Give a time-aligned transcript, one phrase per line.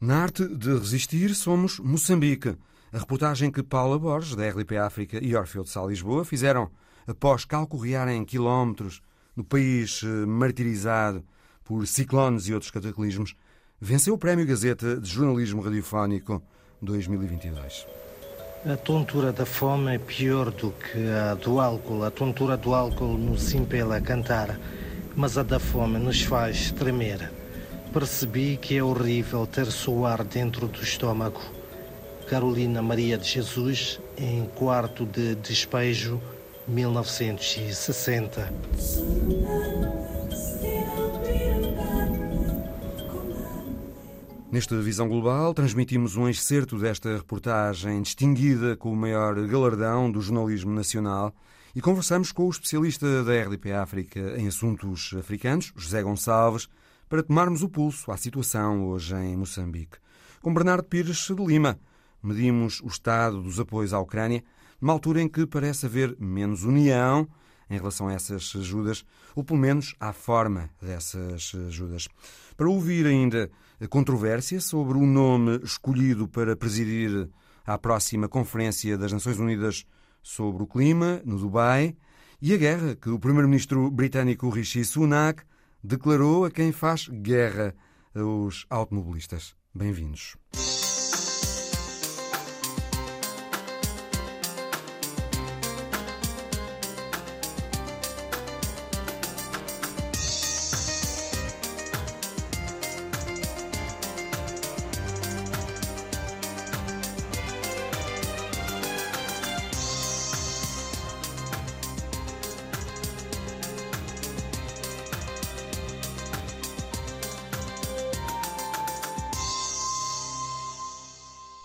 [0.00, 2.56] Na arte de resistir, somos Moçambique.
[2.92, 6.70] A reportagem que Paula Borges, da RDP África, e Orfeu de Sal Lisboa fizeram
[7.04, 9.02] após calcorrearem quilómetros
[9.34, 11.24] no país eh, martirizado
[11.64, 13.34] por ciclones e outros cataclismos,
[13.80, 16.40] venceu o Prémio Gazeta de Jornalismo Radiofónico
[16.80, 17.84] 2022.
[18.66, 22.04] A tontura da fome é pior do que a do álcool.
[22.04, 24.60] A tontura do álcool nos impele a cantar,
[25.16, 27.37] mas a da fome nos faz tremer.
[27.98, 31.40] Percebi que é horrível ter suar dentro do estômago.
[32.28, 36.22] Carolina Maria de Jesus, em quarto de despejo,
[36.68, 38.52] 1960.
[44.52, 50.70] Nesta visão global, transmitimos um excerto desta reportagem distinguida com o maior galardão do jornalismo
[50.70, 51.34] nacional
[51.74, 56.68] e conversamos com o especialista da RDP África em assuntos africanos, José Gonçalves,
[57.08, 59.98] para tomarmos o pulso à situação hoje em Moçambique.
[60.42, 61.78] Com Bernardo Pires de Lima,
[62.22, 64.44] medimos o estado dos apoios à Ucrânia,
[64.80, 67.26] numa altura em que parece haver menos união
[67.70, 72.08] em relação a essas ajudas, ou pelo menos à forma dessas ajudas.
[72.56, 77.28] Para ouvir ainda a controvérsia sobre o nome escolhido para presidir
[77.66, 79.84] à próxima Conferência das Nações Unidas
[80.22, 81.96] sobre o Clima, no Dubai,
[82.40, 85.42] e a guerra que o primeiro-ministro britânico Rishi Sunak
[85.82, 87.74] declarou a quem faz guerra
[88.14, 89.54] aos automobilistas.
[89.74, 90.36] Bem-vindos.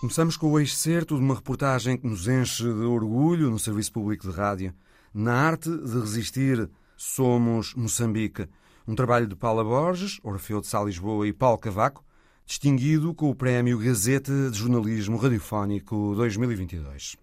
[0.04, 4.28] Começamos com o excerto de uma reportagem que nos enche de orgulho no Serviço Público
[4.28, 4.74] de Rádio.
[5.14, 8.46] Na arte de resistir, somos Moçambique.
[8.86, 12.04] Um trabalho de Paula Borges, Orfeu de Sá Lisboa e Paulo Cavaco,
[12.44, 17.16] distinguido com o Prémio Gazeta de Jornalismo Radiofónico 2022.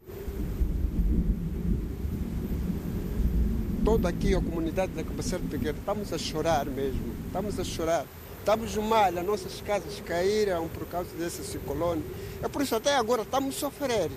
[3.86, 8.08] Toda aqui a comunidade da Cabaceira Pequena, estamos a chorar mesmo, estamos a chorar.
[8.42, 12.04] Estamos mal, as nossas casas caíram por causa desse ciclone.
[12.42, 14.16] É por isso até agora estamos sofrendo.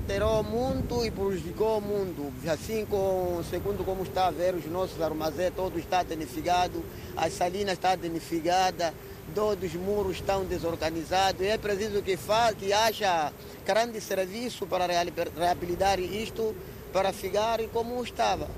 [0.00, 2.32] Alterou muito e prejudicou o mundo.
[2.50, 6.80] Assim, com, segundo como está a ver, os nossos armazéns todos estão danificados,
[7.14, 8.94] as salinas estão danificadas,
[9.34, 11.42] todos os muros estão desorganizados.
[11.42, 12.18] É preciso que,
[12.58, 13.30] que haja
[13.66, 16.56] grande serviço para reabilitar isto,
[16.94, 18.48] para ficar como estava.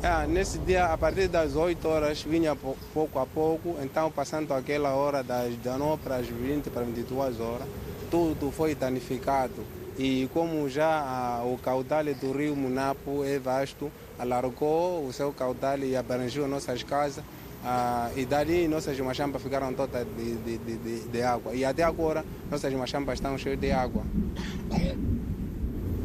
[0.00, 2.56] É, nesse dia, a partir das 8 horas, vinha
[2.94, 7.66] pouco a pouco, então passando aquela hora das 19 para as 20 para 22 horas,
[8.08, 9.64] tudo foi danificado.
[9.98, 15.80] E como já a, o caudal do rio Munapo é vasto, alargou o seu caudal
[15.80, 17.24] e abrangeu nossas casas,
[17.64, 21.52] ah, e dali nossas machampas ficaram todas de, de, de, de, água.
[21.56, 24.04] E até agora nossas machampas estão cheias de água.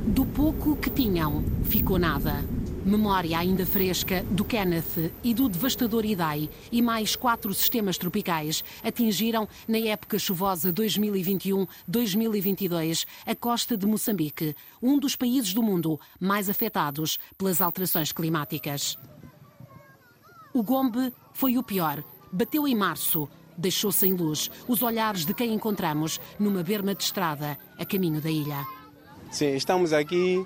[0.08, 2.44] Do pouco que tinham, ficou nada.
[2.86, 9.48] Memória ainda fresca do Kenneth e do devastador Idai e mais quatro sistemas tropicais atingiram,
[9.66, 17.18] na época chuvosa 2021-2022, a costa de Moçambique, um dos países do mundo mais afetados
[17.38, 18.98] pelas alterações climáticas.
[20.54, 22.04] O Gombe foi o pior.
[22.34, 27.58] Bateu em março, deixou sem luz os olhares de quem encontramos numa berma de estrada
[27.80, 28.68] a caminho da ilha.
[29.32, 30.46] Sim, estamos aqui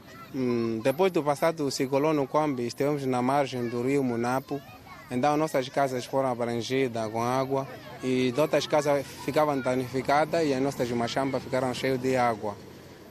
[0.83, 4.61] depois do passado ciclone Kwambi, estivemos na margem do rio Munapo,
[5.09, 7.67] então nossas casas foram abrangidas com água
[8.03, 12.55] e outras casas ficavam danificadas e as nossas machambas ficaram cheias de água.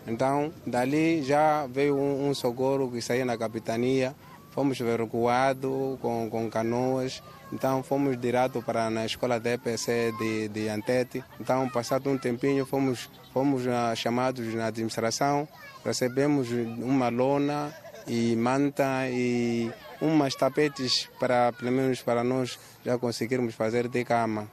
[0.06, 4.14] Então, dali já veio um, um socorro que saía na capitania,
[4.56, 7.22] fomos evacuados com, com canoas,
[7.52, 11.22] então fomos direto para na escola da EPC de, de Antete.
[11.40, 15.46] Então, passado um tempinho, fomos, fomos uh, chamados na administração
[15.86, 17.72] recebemos uma lona
[18.06, 19.70] e manta e
[20.00, 24.48] umas tapetes para, pelo menos para nós, já conseguirmos fazer de cama.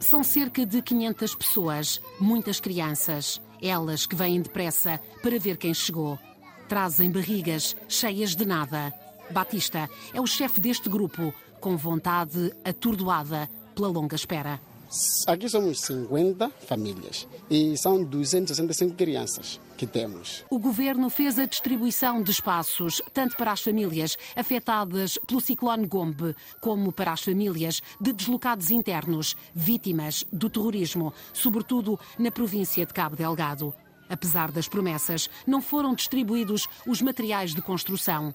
[0.00, 3.40] São cerca de 500 pessoas, muitas crianças.
[3.66, 6.16] Elas que vêm depressa para ver quem chegou.
[6.68, 8.92] Trazem barrigas cheias de nada.
[9.30, 14.60] Batista é o chefe deste grupo, com vontade atordoada pela longa espera.
[15.26, 20.44] Aqui somos 50 famílias e são 265 crianças que temos.
[20.48, 26.34] O governo fez a distribuição de espaços, tanto para as famílias afetadas pelo ciclone Gombe,
[26.60, 33.16] como para as famílias de deslocados internos, vítimas do terrorismo, sobretudo na província de Cabo
[33.16, 33.74] Delgado.
[34.08, 38.34] Apesar das promessas, não foram distribuídos os materiais de construção.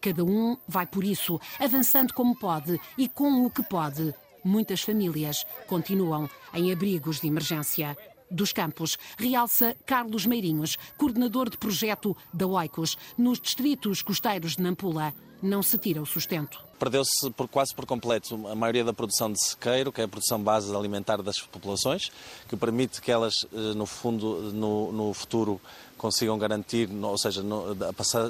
[0.00, 4.12] Cada um vai por isso, avançando como pode e com o que pode.
[4.44, 7.96] Muitas famílias continuam em abrigos de emergência.
[8.30, 15.12] Dos Campos, realça Carlos Meirinhos, coordenador de projeto da Oicos, nos distritos costeiros de Nampula.
[15.42, 16.58] Não se tira o sustento.
[16.78, 20.42] Perdeu-se por, quase por completo a maioria da produção de sequeiro, que é a produção
[20.42, 22.10] base alimentar das populações,
[22.48, 25.60] que permite que elas, eh, no fundo, no, no futuro,
[25.98, 27.74] consigam garantir, ou seja, no,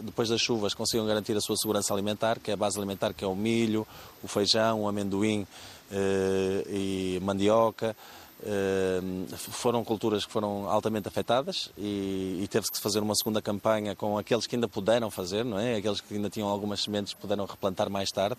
[0.02, 3.24] depois das chuvas, consigam garantir a sua segurança alimentar, que é a base alimentar, que
[3.24, 3.86] é o milho,
[4.22, 5.46] o feijão, o amendoim
[6.68, 7.96] e mandioca.
[8.42, 13.94] Uh, foram culturas que foram altamente afetadas e, e teve-se que fazer uma segunda campanha
[13.94, 15.76] com aqueles que ainda puderam fazer, não é?
[15.76, 18.36] Aqueles que ainda tinham algumas sementes puderam replantar mais tarde.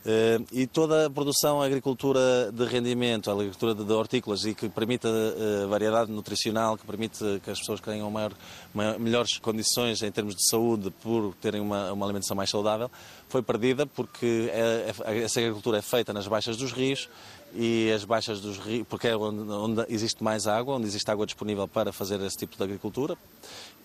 [0.00, 4.66] Uh, e toda a produção, a agricultura de rendimento, a agricultura de, hortícolas e que
[4.66, 8.32] permite uh, variedade nutricional, que permite que as pessoas tenham maior,
[8.72, 12.90] maior, melhores condições em termos de saúde por terem uma, uma alimentação mais saudável,
[13.28, 17.06] foi perdida porque é, é, essa agricultura é feita nas baixas dos rios
[17.54, 21.26] e as baixas dos rios, porque é onde, onde, existe mais água, onde existe água
[21.26, 23.16] disponível para fazer esse tipo de agricultura.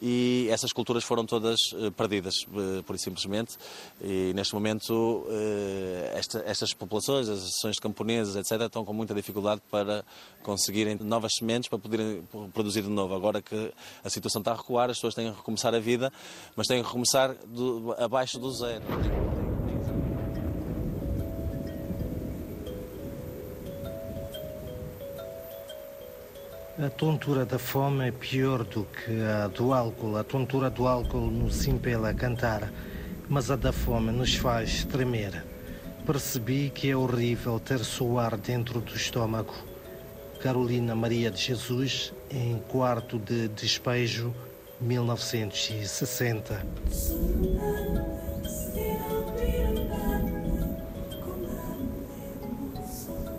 [0.01, 3.57] E essas culturas foram todas uh, perdidas, uh, por simplesmente.
[4.01, 9.13] E neste momento, uh, esta, estas populações, as associações de camponeses, etc., estão com muita
[9.13, 10.03] dificuldade para
[10.44, 12.23] conseguirem novas sementes para poderem
[12.53, 13.15] produzir de novo.
[13.15, 13.73] Agora que
[14.03, 16.11] a situação está a recuar, as pessoas têm que recomeçar a vida,
[16.56, 19.44] mas têm que recomeçar do, abaixo do zero.
[26.77, 30.18] A tontura da fome é pior do que a do álcool.
[30.18, 32.69] A tontura do álcool nos impela a cantar,
[33.30, 35.42] mas a da fome nos faz tremer.
[36.06, 39.54] Percebi que é horrível ter suar dentro do estômago.
[40.42, 44.36] Carolina Maria de Jesus, em quarto de despejo,
[44.81, 46.62] 1960.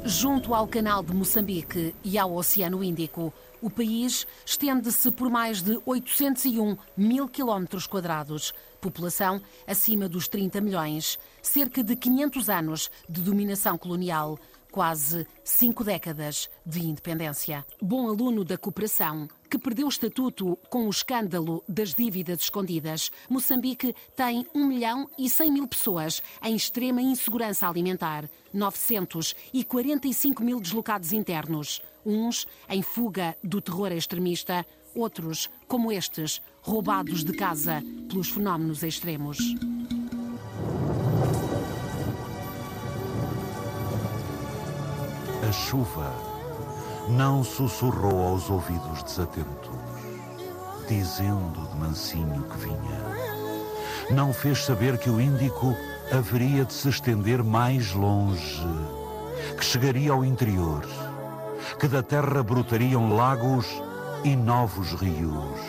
[0.08, 5.80] Junto ao Canal de Moçambique e ao Oceano Índico, o país estende-se por mais de
[5.84, 13.76] 801 mil quilómetros quadrados, população acima dos 30 milhões, cerca de 500 anos de dominação
[13.76, 14.38] colonial,
[14.76, 17.64] quase cinco décadas de independência.
[17.80, 23.94] Bom aluno da cooperação, que perdeu o estatuto com o escândalo das dívidas escondidas, Moçambique
[24.14, 31.80] tem 1 milhão e 100 mil pessoas em extrema insegurança alimentar, 945 mil deslocados internos,
[32.04, 39.38] uns em fuga do terror extremista, outros, como estes, roubados de casa pelos fenómenos extremos.
[45.46, 46.12] A chuva
[47.08, 49.70] não sussurrou aos ouvidos desatentos,
[50.88, 54.10] dizendo de mansinho que vinha.
[54.10, 55.72] Não fez saber que o Índico
[56.10, 58.66] haveria de se estender mais longe,
[59.56, 60.84] que chegaria ao interior,
[61.78, 63.66] que da terra brotariam lagos
[64.24, 65.60] e novos rios.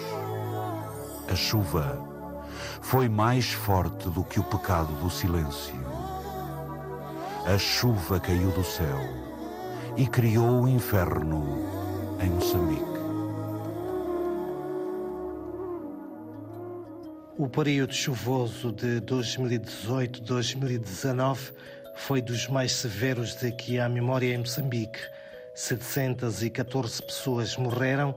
[1.32, 2.02] A chuva
[2.82, 5.76] foi mais forte do que o pecado do silêncio.
[7.46, 9.27] A chuva caiu do céu
[9.98, 11.66] e criou o inferno
[12.22, 12.86] em Moçambique.
[17.36, 21.52] O período chuvoso de 2018-2019
[21.96, 25.00] foi dos mais severos de que há memória em Moçambique.
[25.56, 28.14] 714 pessoas morreram,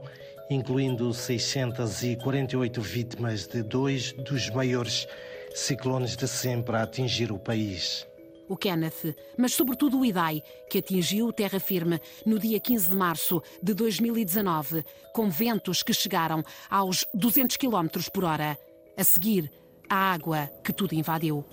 [0.51, 5.07] incluindo 648 vítimas de dois dos maiores
[5.55, 8.05] ciclones de sempre a atingir o país
[8.51, 13.41] o Kenneth, mas sobretudo o Idai, que atingiu terra firme no dia 15 de março
[13.63, 18.57] de 2019, com ventos que chegaram aos 200 km por hora.
[18.97, 19.49] A seguir,
[19.89, 21.45] a água que tudo invadiu.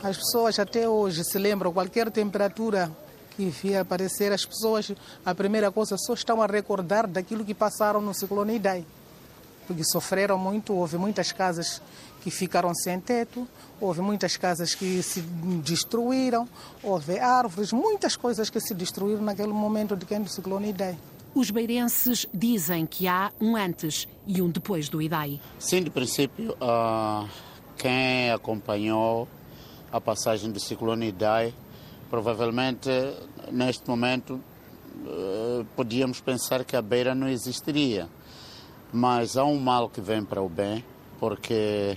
[0.00, 2.88] As pessoas até hoje se lembram, qualquer temperatura
[3.36, 4.92] que vier aparecer, as pessoas,
[5.24, 8.86] a primeira coisa, só estão a recordar daquilo que passaram no ciclone Idai.
[9.66, 11.82] Porque sofreram muito, houve muitas casas
[12.26, 13.46] que ficaram sem teto,
[13.80, 15.20] houve muitas casas que se
[15.62, 16.48] destruíram,
[16.82, 20.98] houve árvores, muitas coisas que se destruíram naquele momento de quem do ciclone Idai.
[21.32, 25.40] Os beirenses dizem que há um antes e um depois do Idai.
[25.56, 27.28] Sim, de princípio, uh,
[27.76, 29.28] quem acompanhou
[29.92, 31.54] a passagem do ciclone Idai,
[32.10, 32.90] provavelmente
[33.52, 34.40] neste momento
[35.04, 38.08] uh, podíamos pensar que a beira não existiria.
[38.92, 40.84] Mas há um mal que vem para o bem,
[41.20, 41.96] porque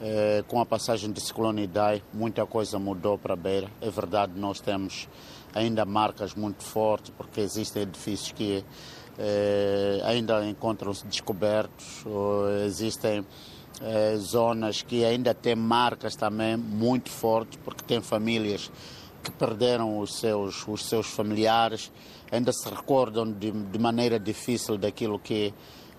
[0.00, 3.70] uh, com a passagem de ciclone Idai, muita coisa mudou para a beira.
[3.80, 5.08] É verdade, nós temos
[5.54, 8.64] ainda marcas muito fortes, porque existem edifícios que
[9.18, 12.04] uh, ainda encontram-se descobertos,
[12.66, 13.24] existem
[14.18, 18.70] zonas que ainda têm marcas também muito fortes, porque tem famílias
[19.22, 21.90] que perderam os seus, os seus familiares,
[22.30, 25.52] ainda se recordam de, de maneira difícil daquilo que,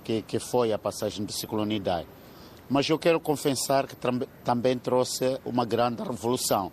[0.04, 2.06] que, que, foi a passagem do ciclone Idai.
[2.72, 3.98] Mas eu quero confessar que
[4.46, 6.72] também trouxe uma grande revolução.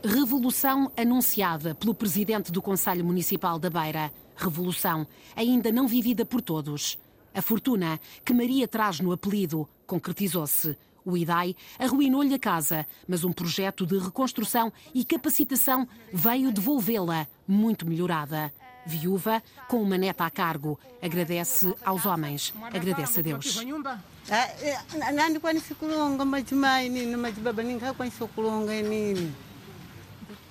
[0.00, 4.12] Revolução anunciada pelo presidente do Conselho Municipal da Beira.
[4.36, 5.04] Revolução
[5.34, 6.96] ainda não vivida por todos.
[7.34, 10.78] A fortuna que Maria traz no apelido concretizou-se.
[11.04, 17.84] O IDAI arruinou-lhe a casa, mas um projeto de reconstrução e capacitação veio devolvê-la muito
[17.84, 18.52] melhorada.
[18.90, 23.60] Viúva, com uma neta a cargo, agradece aos homens, agradece a Deus.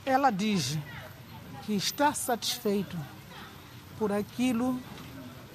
[0.06, 0.78] Ela diz
[1.66, 2.98] que está satisfeito
[3.98, 4.80] por aquilo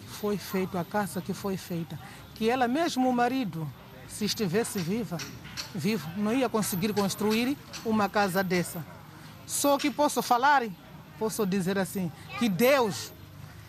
[0.03, 1.99] que foi feito, a casa que foi feita.
[2.35, 3.67] Que ela, mesmo o marido,
[4.09, 5.17] se estivesse viva,
[5.75, 8.85] vivo, não ia conseguir construir uma casa dessa.
[9.47, 10.63] Só que posso falar,
[11.19, 13.13] posso dizer assim, que Deus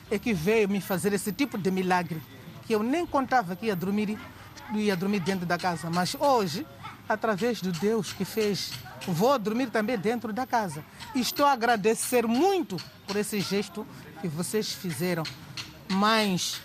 [0.10, 2.22] é que veio me fazer esse tipo de milagre,
[2.66, 4.18] que eu nem contava que ia dormir,
[4.74, 6.66] ia dormir dentro da casa, mas hoje,
[7.08, 8.72] através do Deus que fez,
[9.08, 10.84] vou dormir também dentro da casa.
[11.14, 13.86] Estou a agradecer muito por esse gesto
[14.22, 15.24] que vocês fizeram.
[15.90, 16.62] Mães,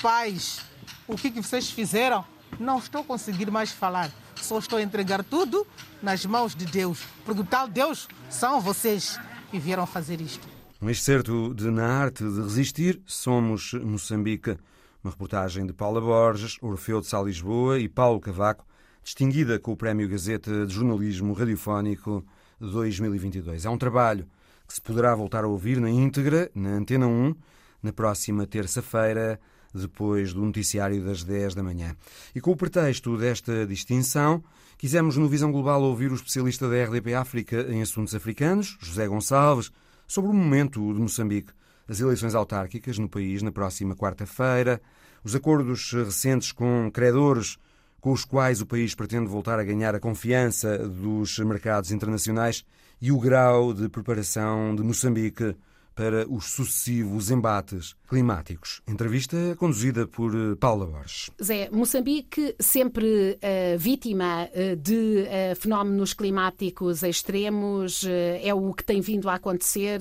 [0.00, 0.60] pais,
[1.06, 2.24] o que, que vocês fizeram
[2.58, 4.10] não estou conseguindo mais falar.
[4.36, 5.66] Só estou a entregar tudo
[6.02, 7.00] nas mãos de Deus.
[7.24, 9.18] Porque tal Deus são vocês
[9.50, 10.46] que vieram fazer isto.
[10.80, 14.56] Um excerto de Na Arte de Resistir, Somos Moçambique.
[15.02, 18.64] Uma reportagem de Paula Borges, Orfeu de Sá Lisboa e Paulo Cavaco,
[19.02, 22.24] distinguida com o Prémio Gazeta de Jornalismo Radiofónico
[22.60, 23.64] 2022.
[23.64, 24.26] É um trabalho
[24.68, 27.34] que se poderá voltar a ouvir na íntegra, na Antena 1,
[27.82, 29.40] na próxima terça-feira,
[29.74, 31.96] depois do noticiário das 10 da manhã.
[32.34, 34.44] E com o pretexto desta distinção,
[34.80, 39.70] quisemos no Visão Global ouvir o especialista da RDP África em assuntos africanos, José Gonçalves,
[40.08, 41.52] sobre o momento de Moçambique,
[41.86, 44.80] as eleições autárquicas no país na próxima quarta-feira,
[45.22, 47.58] os acordos recentes com credores
[48.00, 52.64] com os quais o país pretende voltar a ganhar a confiança dos mercados internacionais
[53.02, 55.54] e o grau de preparação de Moçambique
[56.00, 58.80] para os sucessivos embates climáticos.
[58.88, 61.30] Entrevista conduzida por eh, Paula Borges.
[61.40, 68.04] Zé, Moçambique sempre uh, vítima uh, de uh, fenómenos climáticos extremos,
[68.42, 70.00] é o que tem vindo a acontecer,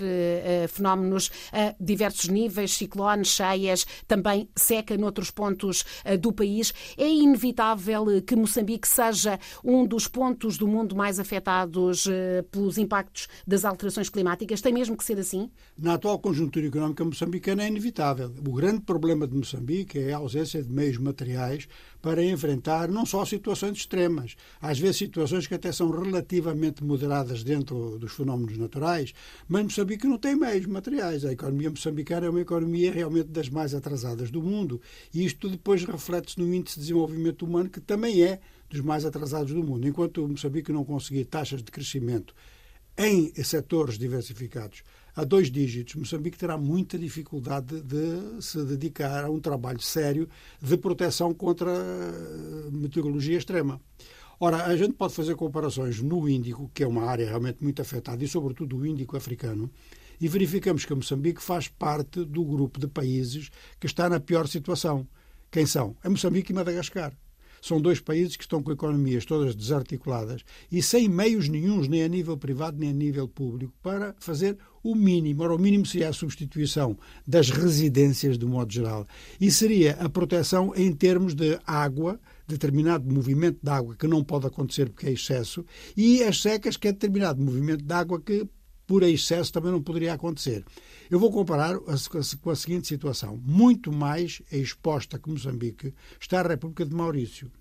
[0.70, 5.84] fenómenos a diversos níveis, ciclones, cheias, também seca noutros pontos
[6.20, 6.74] do país.
[6.98, 12.08] É inevitável que Moçambique seja um dos pontos do mundo mais afetados
[12.51, 14.62] pelos impactos das alterações climáticas.
[14.62, 15.50] Tem mesmo que ser assim?
[15.89, 18.31] Na atual conjuntura económica moçambicana é inevitável.
[18.48, 21.67] O grande problema de Moçambique é a ausência de meios materiais
[22.00, 27.98] para enfrentar não só situações extremas, às vezes situações que até são relativamente moderadas dentro
[27.98, 29.15] dos fenómenos naturais,
[29.48, 31.25] mas Moçambique não tem meios materiais.
[31.25, 34.79] A economia moçambicana é uma economia realmente das mais atrasadas do mundo
[35.12, 39.51] e isto depois reflete-se no índice de desenvolvimento humano, que também é dos mais atrasados
[39.51, 39.88] do mundo.
[39.88, 42.36] Enquanto Moçambique não conseguir taxas de crescimento
[42.96, 44.84] em setores diversificados
[45.20, 50.30] a dois dígitos, Moçambique terá muita dificuldade de se dedicar a um trabalho sério
[50.62, 53.82] de proteção contra a meteorologia extrema.
[54.40, 58.24] Ora, a gente pode fazer comparações no Índico, que é uma área realmente muito afetada,
[58.24, 59.70] e sobretudo o Índico africano,
[60.22, 65.06] e verificamos que Moçambique faz parte do grupo de países que está na pior situação.
[65.52, 65.98] Quem são?
[66.02, 67.12] É Moçambique e Madagascar.
[67.62, 72.08] São dois países que estão com economias todas desarticuladas e sem meios nenhums, nem a
[72.08, 75.44] nível privado nem a nível público, para fazer o mínimo.
[75.44, 76.98] Ora, o mínimo seria a substituição
[77.28, 79.08] das residências, de modo geral,
[79.39, 84.48] e seria a proteção em termos de água, determinado movimento de água que não pode
[84.48, 88.48] acontecer porque é excesso, e as secas, que é determinado movimento de água que
[88.88, 90.66] por excesso também não poderia acontecer.
[91.10, 93.36] Eu vou comparar com a seguinte situação.
[93.44, 97.51] Muito mais exposta que Moçambique está a República de Maurício.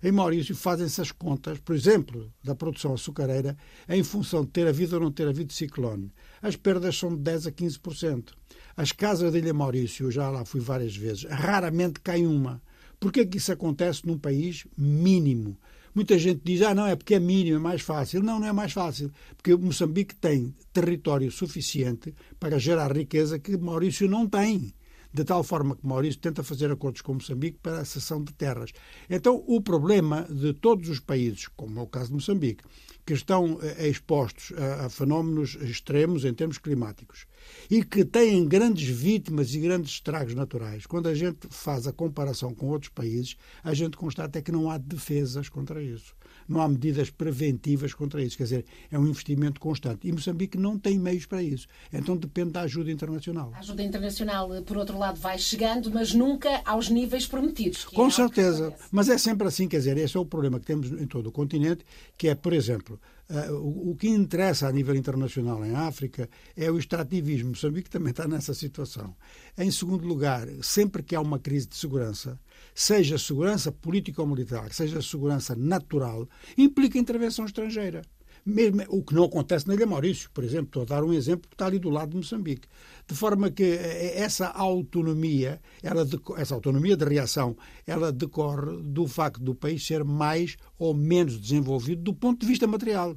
[0.00, 3.56] Em Maurício fazem-se as contas, por exemplo, da produção açucareira,
[3.88, 6.12] em função de ter havido ou não ter havido ciclone.
[6.40, 8.34] As perdas são de 10 a 15%.
[8.76, 12.62] As casas da Ilha Maurício, já lá fui várias vezes, raramente cai uma.
[13.00, 15.58] Por que, é que isso acontece num país mínimo?
[15.94, 18.22] Muita gente diz, ah, não, é porque é mínimo, é mais fácil.
[18.22, 24.08] Não, não é mais fácil, porque Moçambique tem território suficiente para gerar riqueza que Maurício
[24.08, 24.72] não tem
[25.12, 28.72] de tal forma que Maurício tenta fazer acordos com Moçambique para a cessão de terras.
[29.10, 32.64] Então, o problema de todos os países, como é o caso de Moçambique,
[33.04, 37.26] que estão eh, expostos a, a fenómenos extremos em termos climáticos
[37.70, 42.54] e que têm grandes vítimas e grandes estragos naturais, quando a gente faz a comparação
[42.54, 46.14] com outros países, a gente constata é que não há defesas contra isso
[46.52, 48.36] não há medidas preventivas contra isso.
[48.36, 50.06] Quer dizer, é um investimento constante.
[50.06, 51.66] E Moçambique não tem meios para isso.
[51.92, 53.52] Então depende da ajuda internacional.
[53.54, 57.84] A ajuda internacional, por outro lado, vai chegando, mas nunca aos níveis prometidos.
[57.84, 58.74] Com é certeza.
[58.90, 61.32] Mas é sempre assim, quer dizer, esse é o problema que temos em todo o
[61.32, 61.84] continente,
[62.16, 63.00] que é, por exemplo,
[63.32, 67.50] Uh, o que interessa a nível internacional em África é o extrativismo.
[67.50, 69.16] Moçambique também está nessa situação.
[69.56, 72.38] Em segundo lugar, sempre que há uma crise de segurança,
[72.74, 78.02] seja segurança política ou militar, seja segurança natural, implica intervenção estrangeira.
[78.44, 81.48] Mesmo o que não acontece na Ilha Maurício, por exemplo, estou a dar um exemplo
[81.48, 82.66] que está ali do lado de Moçambique.
[83.06, 86.04] De forma que eh, essa autonomia, ela,
[86.36, 92.02] essa autonomia de reação, ela decorre do facto do país ser mais ou menos desenvolvido
[92.02, 93.14] do ponto de vista material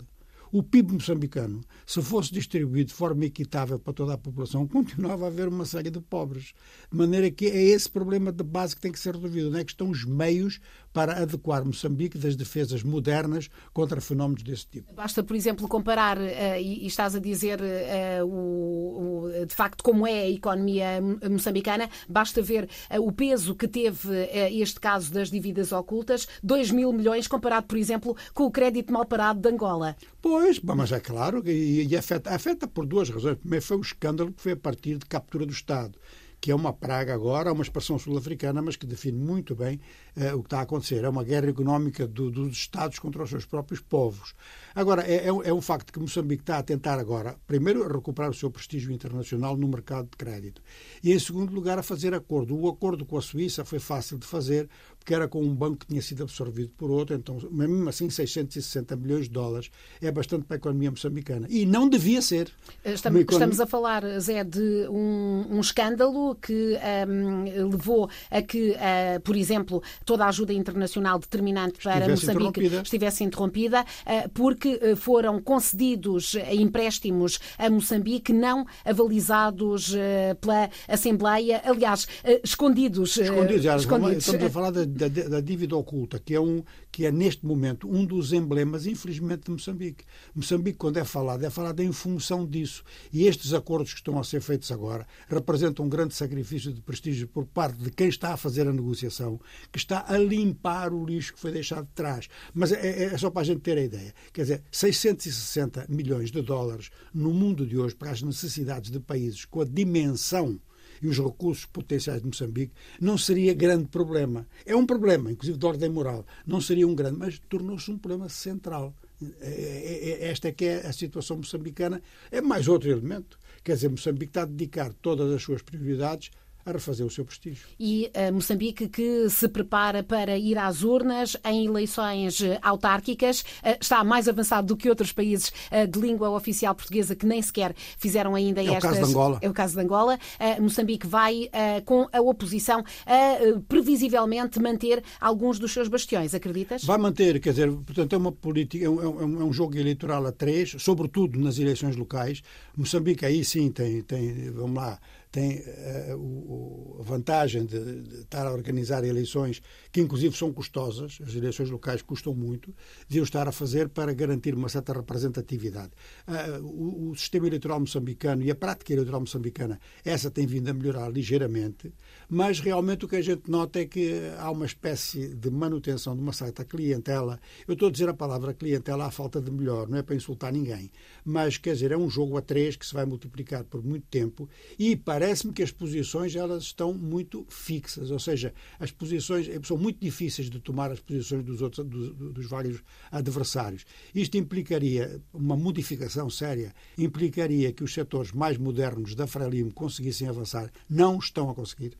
[0.51, 5.27] o PIB moçambicano, se fosse distribuído de forma equitável para toda a população, continuava a
[5.27, 6.53] haver uma série de pobres.
[6.91, 9.49] De maneira que é esse problema de base que tem que ser resolvido.
[9.49, 10.59] Onde é que estão os meios
[10.95, 14.93] para adequar Moçambique das defesas modernas contra fenómenos desse tipo?
[14.93, 16.21] Basta, por exemplo, comparar, uh,
[16.57, 22.41] e, estás a dizer uh, o, o, de facto como é a economia moçambicana, basta
[22.41, 24.07] ver uh, o peso que teve
[24.51, 29.05] este caso das dívidas ocultas, 2 mil milhões, comparado, por exemplo, com o crédito mal
[29.05, 29.97] parado de Angola.
[30.21, 33.37] Pois, mas é claro, e, e afeta, afeta por duas razões.
[33.37, 35.99] Primeiro foi o escândalo que foi a partir de captura do Estado
[36.45, 39.81] que é uma praga agora, uma expressão sul-africana, mas que define muito bem
[40.15, 41.03] uh, o que está a acontecer.
[41.03, 44.35] É uma guerra económica do, dos Estados contra os seus próprios povos.
[44.75, 48.33] Agora, é, é, é, um facto que Moçambique está a tentar agora, primeiro, recuperar o
[48.35, 50.61] seu prestígio internacional no mercado de crédito
[51.03, 52.55] e, em segundo lugar, a fazer acordo.
[52.55, 54.69] O acordo com a Suíça foi fácil de fazer,
[55.05, 58.95] porque era com um banco que tinha sido absorvido por outro, então, mesmo assim, 660
[58.95, 59.69] milhões de dólares
[60.01, 61.45] é bastante para a economia moçambicana.
[61.47, 62.49] E não devia ser.
[62.83, 63.45] Estamos, economia...
[63.45, 66.75] estamos a falar, Zé, de um, um escândalo que
[67.07, 72.49] um, levou a que, uh, por exemplo, toda a ajuda internacional determinante para estivesse Moçambique
[72.49, 72.81] interrompida.
[72.81, 79.93] estivesse interrompida, uh, porque uh, foram concedidos empréstimos a Moçambique não avalizados
[80.41, 82.07] pela Assembleia, aliás,
[82.43, 83.17] escondidos.
[83.17, 84.25] Escondidos, escondidos.
[84.25, 87.87] estamos a falar da da, da, dívida oculta, que é, um, que é neste momento
[87.89, 90.05] um dos emblemas, infelizmente, de Moçambique.
[90.33, 92.83] Moçambique, quando é falado, é falado em função disso.
[93.11, 97.27] E estes acordos que estão a ser feitos agora representam um grande sacrifício de prestígio
[97.27, 99.39] por parte de quem está a fazer a negociação,
[99.71, 102.29] que está a limpar o lixo que foi deixado de trás.
[102.53, 104.13] Mas é, é, é só para a gente ter a ideia.
[104.31, 109.43] Quer dizer, 660 milhões de dólares no mundo de hoje para as necessidades de países
[109.43, 110.59] com a dimensão
[111.01, 114.47] e os recursos potenciais de Moçambique, não seria grande problema.
[114.65, 118.29] É um problema, inclusive de ordem moral, não seria um grande, mas tornou-se um problema
[118.29, 118.93] central.
[119.39, 122.01] É, é, é, esta é que é a situação moçambicana.
[122.31, 123.39] É mais outro elemento.
[123.63, 126.31] Quer dizer, Moçambique está a dedicar todas as suas prioridades
[126.65, 127.67] a refazer o seu prestígio.
[127.79, 133.77] E uh, Moçambique, que se prepara para ir às urnas em eleições eh, autárquicas, uh,
[133.79, 135.51] está mais avançado do que outros países
[135.89, 138.83] de língua oficial portuguesa que nem sequer fizeram ainda é estas.
[138.83, 139.39] É o caso de Angola.
[139.41, 140.19] É o caso de Angola.
[140.59, 141.49] Moçambique vai,
[141.85, 146.83] com a oposição, a previsivelmente manter alguns dos seus bastiões, acreditas?
[146.83, 150.25] Vai manter, quer dizer, portanto, é uma política, é um, é um é jogo eleitoral
[150.25, 152.41] a três, sobretudo nas eleições locais.
[152.75, 154.99] Moçambique aí sim tem, tem vamos lá,
[155.35, 161.35] tem uh, a vantagem de, de, estar a organizar eleições que, inclusive, são custosas, as
[161.35, 162.73] eleições locais custam muito,
[163.05, 165.91] de estar a fazer para garantir uma certa representatividade.
[166.25, 170.73] Uh, o, o, sistema eleitoral moçambicano e a prática eleitoral moçambicana, essa tem vindo a
[170.73, 171.93] melhorar ligeiramente,
[172.29, 176.21] mas realmente o que a gente nota é que há uma espécie de manutenção de
[176.21, 177.41] uma certa clientela.
[177.67, 180.53] Eu estou a dizer a palavra clientela à falta de melhor, não é para insultar
[180.53, 180.89] ninguém,
[181.25, 184.47] mas quer dizer, é um jogo a três que se vai multiplicar por muito tempo
[184.79, 189.75] e para parece-me que as posições elas estão muito fixas, ou seja, as posições são
[189.75, 193.87] muito difíceis de tomar as posições dos outros dos, dos vários adversários.
[194.13, 200.71] Isto implicaria uma modificação séria, implicaria que os setores mais modernos da Frelimo conseguissem avançar,
[200.87, 201.97] não estão a conseguir.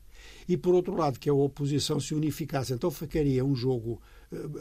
[0.48, 4.00] E por outro lado, que a oposição se unificasse, então ficaria um jogo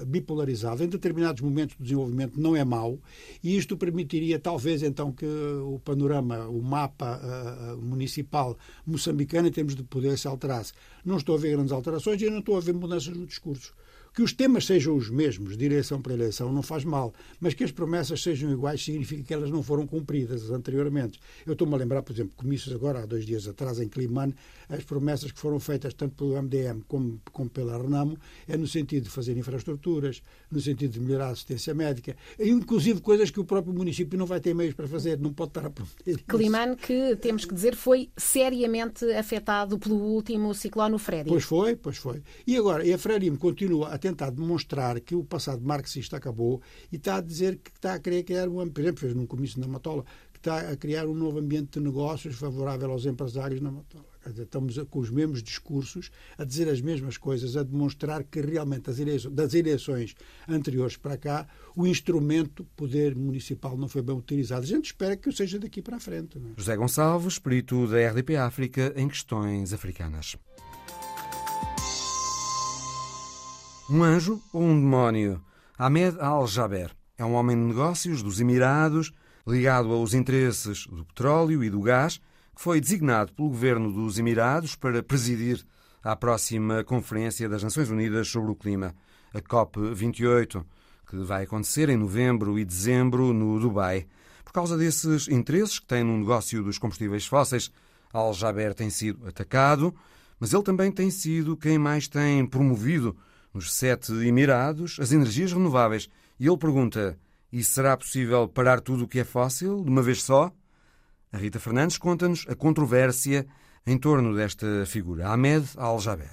[0.06, 0.82] bipolarizado.
[0.82, 2.98] Em determinados momentos do desenvolvimento não é mau
[3.42, 9.74] e isto permitiria talvez então que o panorama, o mapa uh, municipal moçambicano em termos
[9.74, 10.72] de poder se alterasse.
[11.04, 13.74] Não estou a ver grandes alterações e não estou a ver mudanças no discurso
[14.14, 17.64] Que os temas sejam os mesmos, de eleição para eleição, não faz mal, mas que
[17.64, 21.18] as promessas sejam iguais significa que elas não foram cumpridas anteriormente.
[21.44, 24.34] Eu estou-me a lembrar, por exemplo, comícios agora, há dois dias atrás, em Climane,
[24.68, 29.04] as promessas que foram feitas tanto pelo MDM como, como pela Renamo é no sentido
[29.04, 33.74] de fazer infraestruturas, no sentido de melhorar a assistência médica, inclusive coisas que o próprio
[33.74, 36.22] município não vai ter meios para fazer, não pode estar a prometer.
[36.28, 41.28] Climane, que temos que dizer, foi seriamente afetado pelo último ciclone Freddy.
[41.28, 42.22] Pois foi, pois foi.
[42.46, 46.60] E agora, e a Frelimo continua a tentar demonstrar que o passado marxista acabou
[46.92, 49.58] e está a dizer que está a querer criar, um, por exemplo, fez num comício
[49.58, 53.70] na Matola, que está a criar um novo ambiente de negócios favorável aos empresários na
[53.70, 54.04] Matola.
[54.36, 58.98] Estamos com os mesmos discursos, a dizer as mesmas coisas, a demonstrar que realmente das
[58.98, 60.14] eleições, das eleições
[60.46, 64.64] anteriores para cá, o instrumento poder municipal não foi bem utilizado.
[64.64, 66.38] A gente espera que o seja daqui para a frente.
[66.38, 66.40] É?
[66.58, 70.36] José Gonçalves, perito da RDP África em questões africanas.
[73.90, 75.44] Um anjo ou um demónio?
[75.78, 79.12] Ahmed Al-Jaber é um homem de negócios dos Emirados,
[79.46, 82.16] ligado aos interesses do petróleo e do gás,
[82.56, 85.62] que foi designado pelo governo dos Emirados para presidir
[86.02, 88.94] a próxima Conferência das Nações Unidas sobre o Clima,
[89.34, 90.64] a COP28,
[91.06, 94.06] que vai acontecer em novembro e dezembro no Dubai.
[94.46, 97.70] Por causa desses interesses que tem no negócio dos combustíveis fósseis,
[98.14, 99.94] Al-Jaber tem sido atacado,
[100.40, 103.14] mas ele também tem sido quem mais tem promovido
[103.54, 106.08] nos sete Emirados, as energias renováveis.
[106.38, 107.16] E ele pergunta:
[107.52, 110.50] e será possível parar tudo o que é fóssil de uma vez só?
[111.32, 113.46] A Rita Fernandes conta-nos a controvérsia
[113.86, 116.32] em torno desta figura, Ahmed Al-Jaber.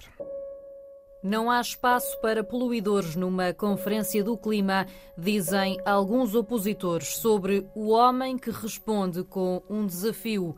[1.23, 8.39] Não há espaço para poluidores numa conferência do clima, dizem alguns opositores sobre o homem
[8.39, 10.55] que responde com um desafio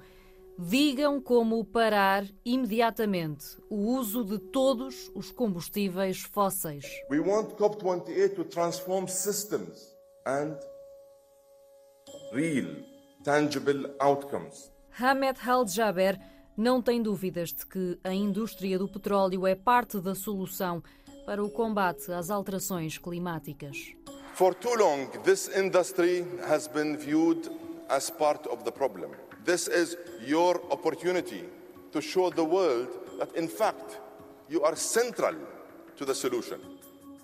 [0.57, 6.85] digam como parar imediatamente o uso de todos os combustíveis fósseis.
[7.09, 10.57] We want COP28 to transform systems and
[12.31, 12.75] real,
[13.23, 14.71] tangible outcomes.
[14.99, 16.19] Hamed Al-Jaber
[16.55, 20.83] não tem dúvidas de que a indústria do petróleo é parte da solução
[21.25, 23.77] para o combate às alterações climáticas.
[24.35, 27.49] For too long, this industry has been viewed
[27.89, 29.11] as part of the problem.
[29.45, 31.43] This is your opportunity
[31.91, 32.87] to show the world
[33.19, 33.99] that, in fact,
[34.49, 35.35] you are central
[35.97, 36.59] to the solution.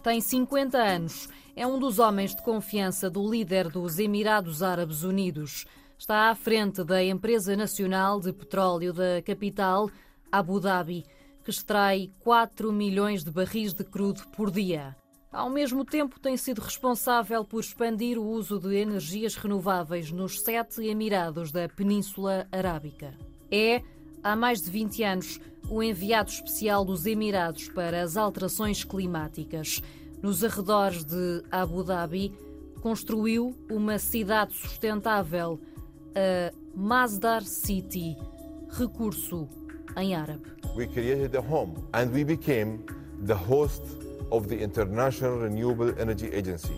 [0.04, 1.30] Tem 50 anos.
[1.56, 5.66] É um dos homens de confiança do líder dos Emirados Árabes Unidos.
[5.98, 9.90] Está à frente da empresa nacional de petróleo da capital,
[10.30, 11.06] Abu Dhabi,
[11.44, 14.96] que extrai 4 milhões de barris de crudo por dia.
[15.32, 20.88] Ao mesmo tempo, tem sido responsável por expandir o uso de energias renováveis nos sete
[20.88, 23.14] Emirados da Península Arábica.
[23.52, 23.84] É,
[24.24, 25.40] há mais de 20 anos,
[25.70, 29.84] o enviado especial dos Emirados para as alterações climáticas.
[30.20, 32.34] Nos arredores de Abu Dhabi,
[32.82, 35.60] construiu uma cidade sustentável,
[36.16, 38.18] a Masdar City,
[38.68, 39.48] recurso
[39.96, 40.52] em árabe.
[40.76, 42.80] We created a home and we became
[43.26, 43.84] the host
[44.32, 46.74] of the International Renewable Energy Agency.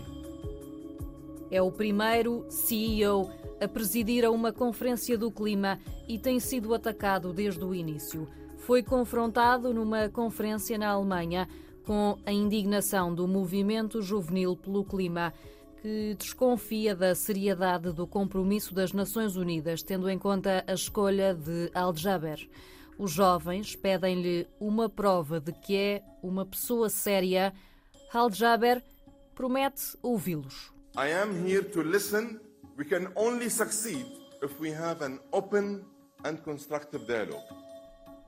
[1.50, 7.32] É o primeiro CEO a presidir a uma conferência do clima e tem sido atacado
[7.32, 8.26] desde o início.
[8.58, 11.48] Foi confrontado numa conferência na Alemanha
[11.84, 15.32] com a indignação do movimento juvenil pelo clima,
[15.80, 21.70] que desconfia da seriedade do compromisso das Nações Unidas, tendo em conta a escolha de
[21.74, 22.48] Al-Jaber.
[23.02, 27.52] Os jovens pedem-lhe uma prova de que é uma pessoa séria.
[28.14, 28.80] Al-Jaber
[29.34, 30.72] promete ouvi-los.
[30.96, 32.38] I am here to listen.
[32.78, 34.06] We can only succeed
[34.40, 35.84] if we have an open
[36.24, 37.42] and constructive dialogue.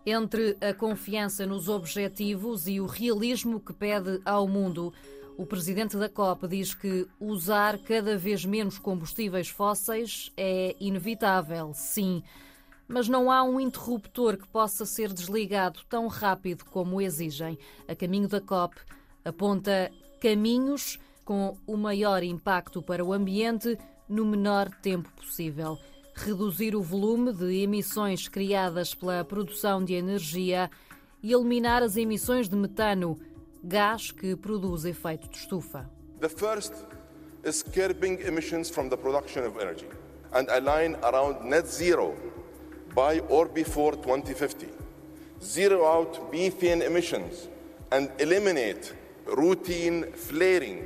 [0.04, 4.92] Entre a confiança nos objetivos e o realismo que pede ao mundo,
[5.38, 12.24] o presidente da COP diz que usar cada vez menos combustíveis fósseis é inevitável, sim
[12.86, 17.58] mas não há um interruptor que possa ser desligado tão rápido como exigem.
[17.88, 18.76] A caminho da COP
[19.24, 25.78] aponta caminhos com o maior impacto para o ambiente no menor tempo possível.
[26.14, 30.70] Reduzir o volume de emissões criadas pela produção de energia
[31.22, 33.18] e eliminar as emissões de metano,
[33.62, 35.90] gás que produz efeito de estufa.
[36.20, 36.74] The first
[37.44, 39.88] is curbing emissions from the production of energy
[40.32, 42.14] and align around net zero
[42.94, 44.68] by or before 2050,
[45.42, 47.48] zero out methane emissions,
[47.90, 48.94] and eliminate
[49.26, 50.84] routine flaring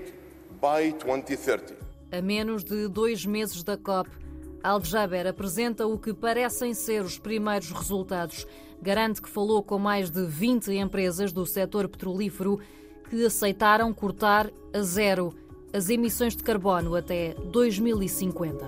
[0.61, 1.77] by 2030.
[2.11, 4.09] A menos de dois meses da COP,
[4.62, 8.47] Al-Jaber apresenta o que parecem ser os primeiros resultados.
[8.81, 12.59] Garante que falou com mais de 20 empresas do setor petrolífero
[13.11, 15.35] que aceitaram cortar a zero
[15.73, 18.66] as emissões de carbono até 2050.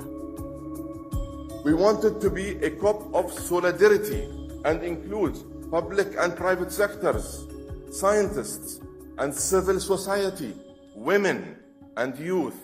[1.63, 4.27] We wanted to be a COP of solidarity
[4.65, 5.37] and include
[5.71, 7.47] public and private sectors,
[7.91, 8.81] scientists
[9.19, 10.55] and civil society,
[10.97, 11.57] women
[11.99, 12.57] and youth,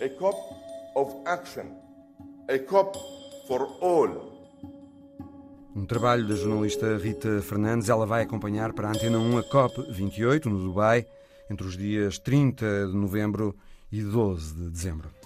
[0.00, 0.34] a COP
[0.96, 1.76] of action,
[2.48, 2.96] a COP
[3.46, 4.32] for all.
[5.76, 7.88] Um trabalho da jornalista Rita Fernandes.
[7.88, 11.06] Ela vai acompanhar para a Antena 1 a COP28 no Dubai
[11.48, 13.54] entre os dias 30 de novembro
[13.90, 15.21] e 12 de dezembro.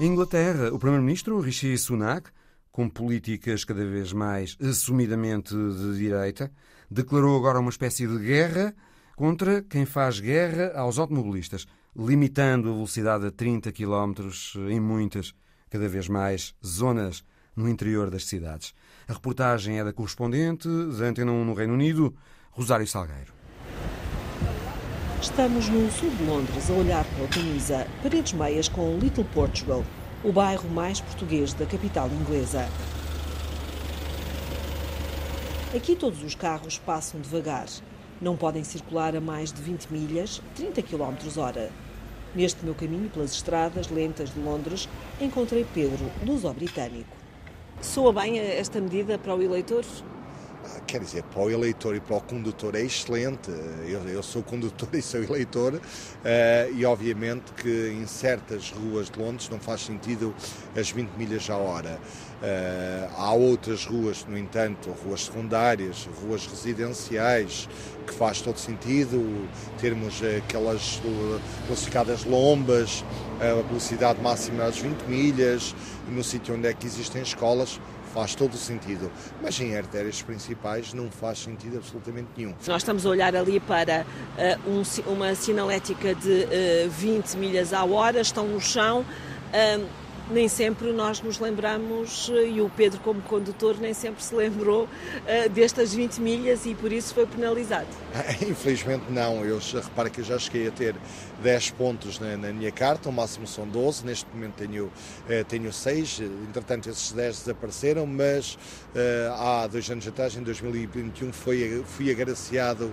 [0.00, 2.30] Em Inglaterra, o primeiro-ministro Rishi Sunak,
[2.72, 6.50] com políticas cada vez mais assumidamente de direita,
[6.90, 8.74] declarou agora uma espécie de guerra
[9.14, 14.14] contra quem faz guerra aos automobilistas, limitando a velocidade a 30 km
[14.70, 15.34] em muitas,
[15.68, 17.22] cada vez mais, zonas
[17.54, 18.72] no interior das cidades.
[19.06, 20.66] A reportagem é da correspondente
[20.98, 22.16] da Antena 1 no Reino Unido,
[22.52, 23.39] Rosário Salgueiro.
[25.20, 29.84] Estamos no sul de Londres a olhar pela camisa paredes meias com Little Portugal,
[30.24, 32.66] o bairro mais português da capital inglesa.
[35.76, 37.66] Aqui todos os carros passam devagar.
[38.18, 41.70] Não podem circular a mais de 20 milhas, 30 km hora.
[42.34, 44.88] Neste meu caminho pelas estradas lentas de Londres,
[45.20, 47.14] encontrei Pedro, luso-britânico.
[47.82, 49.84] Soa bem esta medida para o eleitor?
[50.86, 53.50] Quer dizer, para o eleitor e para o condutor é excelente.
[53.86, 55.80] Eu, eu sou condutor e sou eleitor, uh,
[56.74, 60.34] e obviamente que em certas ruas de Londres não faz sentido
[60.76, 61.98] as 20 milhas à hora.
[62.42, 67.68] Uh, há outras ruas, no entanto, ruas secundárias, ruas residenciais,
[68.06, 71.00] que faz todo sentido termos aquelas
[71.66, 73.04] classificadas lombas,
[73.40, 75.74] a velocidade máxima às 20 milhas,
[76.08, 77.80] no sítio onde é que existem escolas,
[78.12, 79.10] faz todo o sentido.
[79.42, 82.54] Mas em artérias principais não faz sentido absolutamente nenhum.
[82.66, 84.04] Nós estamos a olhar ali para
[84.66, 89.00] uh, um, uma sinalética de uh, eh, 20 milhas à hora, estão no chão.
[89.00, 89.99] Uh,
[90.30, 94.84] nem sempre nós nos lembramos, eh, e o Pedro, como condutor, nem sempre se lembrou
[94.84, 97.88] uh, destas 20 milhas e por isso foi penalizado.
[98.40, 100.94] Infelizmente não, eu repara que eu já cheguei a ter
[101.42, 105.72] 10 pontos na, na, minha carta, o máximo são 12, neste momento tenho, uh, tenho
[105.72, 108.58] 6, entretanto esses 10 desapareceram, mas
[109.36, 112.92] há dois anos atrás, em 2021, foi, fui agraciado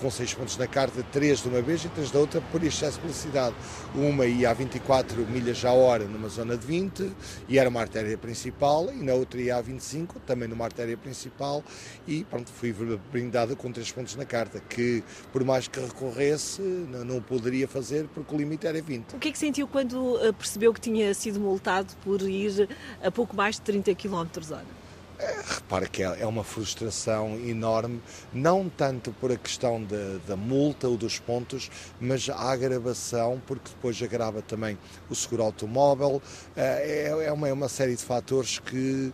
[0.00, 2.98] com 6 pontos na carta, 3 de uma vez e 3 da outra por excesso
[2.98, 3.54] de velocidade.
[3.94, 7.12] Uma ia a 24 milhas à hora numa zona de 20, 20
[7.48, 11.62] e era uma artéria principal, e na outra ia a 25, também numa artéria principal,
[12.06, 12.74] e pronto, fui
[13.12, 15.02] brindado com três pontos na carta, que
[15.32, 19.14] por mais que recorresse, não, não poderia fazer porque o limite era 20.
[19.14, 22.68] O que é que sentiu quando eh, percebeu que tinha sido multado por ir
[23.02, 24.83] a pouco mais de 30 km hora?
[25.18, 28.00] Repara que é, é uma frustração enorme,
[28.32, 33.70] não tanto por a questão da, da multa ou dos pontos, mas a agravação, porque
[33.74, 36.20] depois agrava também o seguro automóvel,
[36.56, 39.12] é, é, uma, é uma série de fatores que,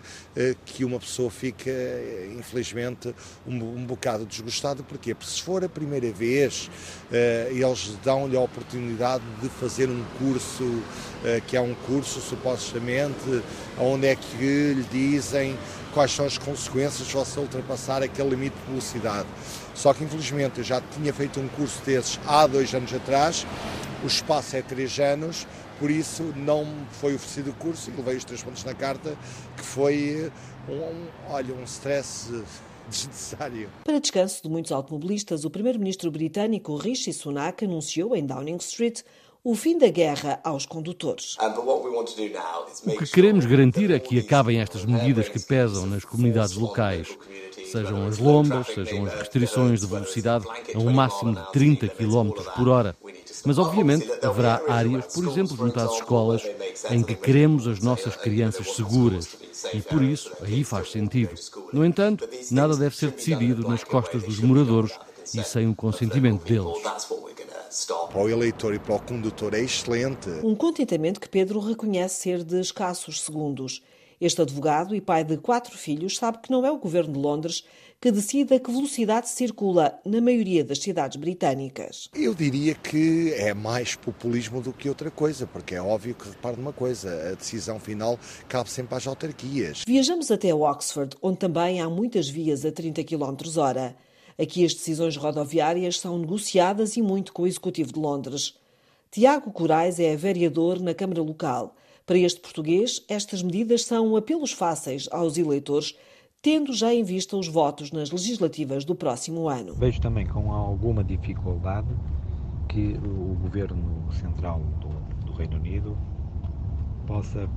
[0.65, 1.71] que uma pessoa fica,
[2.39, 3.15] infelizmente,
[3.47, 4.83] um, um bocado desgostado.
[4.85, 5.15] Porquê?
[5.15, 6.71] Porque se for a primeira vez,
[7.51, 10.83] eles dão-lhe a oportunidade de fazer um curso,
[11.47, 13.43] que é um curso supostamente,
[13.79, 15.57] onde é que lhe dizem
[15.93, 19.29] quais são as consequências se você ultrapassar aquele limite de velocidade.
[19.75, 23.47] Só que infelizmente eu já tinha feito um curso desses há dois anos atrás,
[24.03, 25.47] o espaço é três anos,
[25.79, 29.17] por isso não foi oferecido o curso e levei os três pontos na carta,
[29.57, 30.31] que foi
[30.69, 32.31] um, um olha, um stress
[32.89, 33.71] desnecessário.
[33.85, 39.03] Para descanso de muitos automobilistas, o primeiro-ministro britânico Rishi Sunak anunciou em Downing Street
[39.43, 41.37] o fim da guerra aos condutores.
[42.87, 47.09] O que queremos garantir é que acabem estas medidas que pesam nas comunidades locais,
[47.71, 52.69] sejam as lombas, sejam as restrições de velocidade a um máximo de 30 km por
[52.69, 52.95] hora.
[53.47, 56.43] Mas, obviamente, haverá áreas, por exemplo, junto às escolas,
[56.91, 59.37] em que queremos as nossas crianças seguras
[59.73, 61.35] e, por isso, aí faz sentido.
[61.73, 64.93] No entanto, nada deve ser decidido nas costas dos moradores
[65.35, 66.77] e sem o consentimento deles.
[68.11, 70.29] Para o eleitor e para o condutor é excelente.
[70.43, 73.83] Um contentamento que Pedro reconhece ser de escassos segundos.
[74.21, 77.65] Este advogado e pai de quatro filhos sabe que não é o governo de Londres
[78.01, 82.09] que decide a que velocidade circula na maioria das cidades britânicas.
[82.15, 86.57] Eu diria que é mais populismo do que outra coisa, porque é óbvio que, repare
[86.57, 89.85] numa coisa, a decisão final cabe sempre às autarquias.
[89.87, 93.95] Viajamos até Oxford, onde também há muitas vias a 30 km hora.
[94.41, 98.55] Aqui as decisões rodoviárias são negociadas e muito com o Executivo de Londres.
[99.11, 101.75] Tiago Corais é vereador na Câmara Local.
[102.07, 105.95] Para este português, estas medidas são apelos fáceis aos eleitores
[106.43, 109.75] tendo já em vista os votos nas legislativas do próximo ano.
[109.75, 111.89] Vejo também com alguma dificuldade
[112.69, 115.99] que o governo central do, do Reino Unido
[117.07, 117.49] possa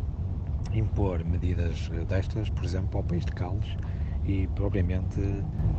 [0.73, 3.77] impor medidas destas, por exemplo, ao país de Gales
[4.25, 5.21] e propriamente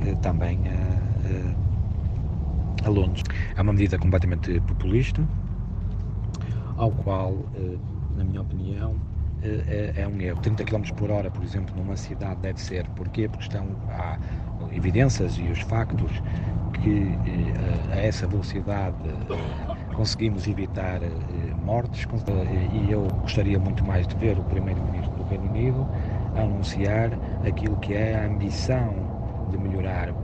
[0.07, 3.25] eh, também a, a, Londres.
[3.57, 5.27] É uma medida completamente populista,
[6.77, 7.77] ao qual, eh,
[8.17, 8.95] na minha opinião,
[9.43, 10.41] eh, é, é um erro.
[10.41, 12.87] 30 km por hora, por exemplo, numa cidade deve ser.
[12.91, 13.29] Porquê?
[13.29, 14.19] Porque estão, há
[14.73, 16.23] evidências e os factos
[16.83, 17.15] que
[17.93, 18.97] a essa velocidade
[19.95, 21.01] conseguimos evitar
[21.65, 22.07] mortes
[22.73, 25.87] e eu gostaria muito mais de ver o Primeiro-Ministro do Reino Unido
[26.37, 27.11] anunciar
[27.47, 30.15] aquilo que é a ambição de melhorar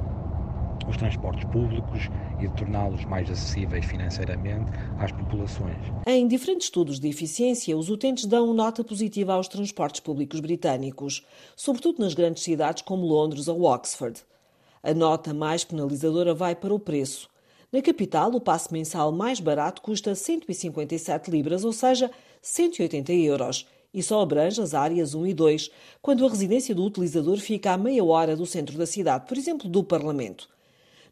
[0.89, 5.77] os transportes públicos e de torná-los mais acessíveis financeiramente às populações.
[6.07, 12.03] Em diferentes estudos de eficiência, os utentes dão nota positiva aos transportes públicos britânicos, sobretudo
[12.03, 14.21] nas grandes cidades como Londres ou Oxford.
[14.83, 17.29] A nota mais penalizadora vai para o preço.
[17.71, 22.11] Na capital, o passe mensal mais barato custa 157 libras, ou seja,
[22.43, 27.39] 180 euros, e só abrange as áreas 1 e 2, quando a residência do utilizador
[27.39, 30.49] fica a meia hora do centro da cidade, por exemplo, do Parlamento.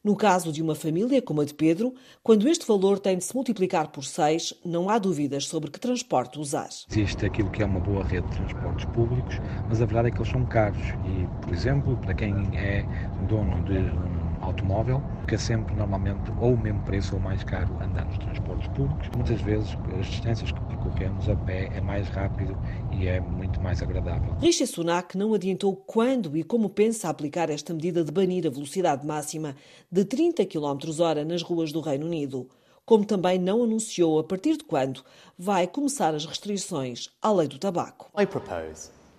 [0.02, 3.34] No caso de uma família como a de Pedro, quando este valor tem de se
[3.34, 6.68] multiplicar por 6, não há dúvidas sobre que transporte usar.
[6.90, 9.36] Existe aquilo que é uma boa rede de transportes públicos,
[9.68, 12.86] mas a verdade é que eles são caros e, por exemplo, para quem é
[13.28, 14.17] dono de
[14.48, 18.68] automóvel, que é sempre normalmente ou o mesmo preço ou mais caro andar nos transportes
[18.68, 19.08] públicos.
[19.14, 22.56] Muitas vezes as distâncias que percorremos a pé é mais rápido
[22.92, 24.34] e é muito mais agradável.
[24.40, 29.06] Rishi Sunak não adiantou quando e como pensa aplicar esta medida de banir a velocidade
[29.06, 29.54] máxima
[29.90, 32.48] de 30 km hora nas ruas do Reino Unido
[32.84, 35.02] como também não anunciou a partir de quando
[35.38, 38.10] vai começar as restrições à lei do tabaco.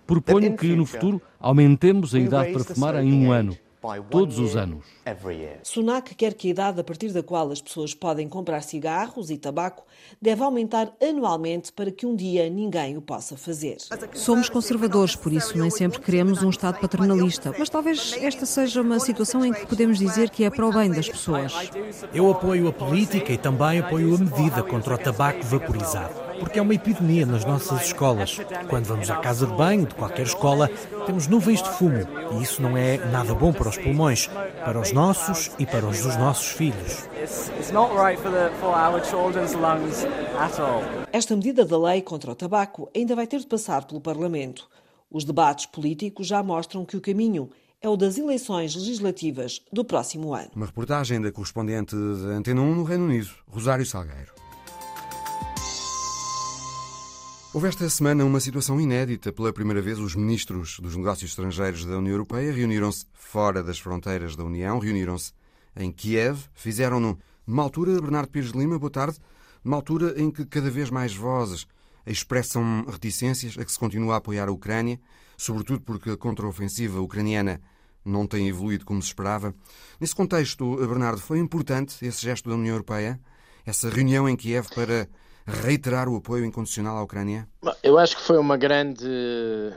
[0.04, 3.56] Proponho que no futuro aumentemos a idade para fumar em um ano
[4.10, 4.84] todos os anos.
[5.62, 9.38] Sunak quer que a idade a partir da qual as pessoas podem comprar cigarros e
[9.38, 9.84] tabaco
[10.20, 13.78] deve aumentar anualmente para que um dia ninguém o possa fazer.
[14.14, 19.00] Somos conservadores, por isso nem sempre queremos um Estado paternalista, mas talvez esta seja uma
[19.00, 21.52] situação em que podemos dizer que é para o bem das pessoas.
[22.12, 26.62] Eu apoio a política e também apoio a medida contra o tabaco vaporizado porque é
[26.62, 28.38] uma epidemia nas nossas escolas.
[28.68, 30.68] Quando vamos à casa de banho de qualquer escola,
[31.06, 32.00] temos nuvens de fumo
[32.32, 34.28] e isso não é nada bom para os pulmões,
[34.64, 37.08] para os nossos e para os dos nossos filhos.
[41.12, 44.68] Esta medida da lei contra o tabaco ainda vai ter de passar pelo Parlamento.
[45.10, 47.50] Os debates políticos já mostram que o caminho
[47.82, 50.50] é o das eleições legislativas do próximo ano.
[50.54, 54.39] Uma reportagem da correspondente da Antena 1 no Reino Unido, Rosário Salgueiro.
[57.52, 59.32] Houve esta semana uma situação inédita.
[59.32, 64.36] Pela primeira vez, os ministros dos negócios estrangeiros da União Europeia reuniram-se fora das fronteiras
[64.36, 65.32] da União, reuniram-se
[65.76, 69.18] em Kiev, fizeram-no numa altura, Bernardo Pires de Lima, boa tarde,
[69.64, 71.66] numa altura em que cada vez mais vozes
[72.06, 75.00] expressam reticências a que se continue a apoiar a Ucrânia,
[75.36, 77.60] sobretudo porque a contraofensiva ucraniana
[78.04, 79.52] não tem evoluído como se esperava.
[79.98, 83.20] Nesse contexto, Bernardo, foi importante esse gesto da União Europeia,
[83.66, 85.08] essa reunião em Kiev para
[85.46, 87.48] reiterar o apoio incondicional à Ucrânia?
[87.82, 89.06] Eu acho que foi uma grande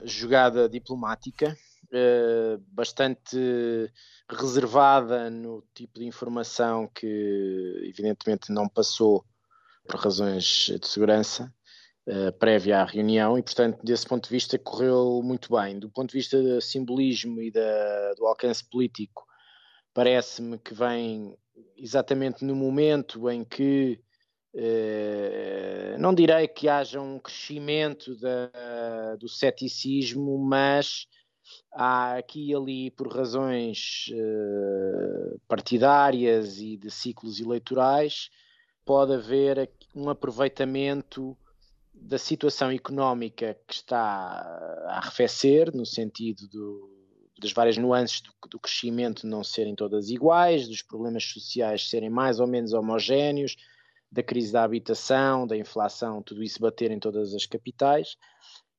[0.04, 1.56] jogada diplomática,
[1.92, 3.38] eh, bastante
[4.30, 9.24] reservada no tipo de informação que, evidentemente, não passou
[9.88, 11.54] por razões de segurança
[12.06, 15.80] eh, prévia à reunião e, portanto, desse ponto de vista, correu muito bem.
[15.80, 19.24] Do ponto de vista do simbolismo e da, do alcance político,
[19.94, 21.38] parece-me que vem
[21.78, 24.02] exatamente no momento em que
[26.00, 31.08] não direi que haja um crescimento da, do ceticismo, mas
[31.72, 38.30] há aqui e ali, por razões uh, partidárias e de ciclos eleitorais,
[38.86, 41.38] pode haver um aproveitamento
[41.94, 43.98] da situação económica que está
[44.88, 46.90] a arrefecer, no sentido do,
[47.40, 52.40] das várias nuances do, do, crescimento não serem todas iguais, dos problemas sociais serem mais
[52.40, 53.56] ou menos homogéneos,
[54.14, 58.16] da crise da habitação, da inflação, tudo isso bater em todas as capitais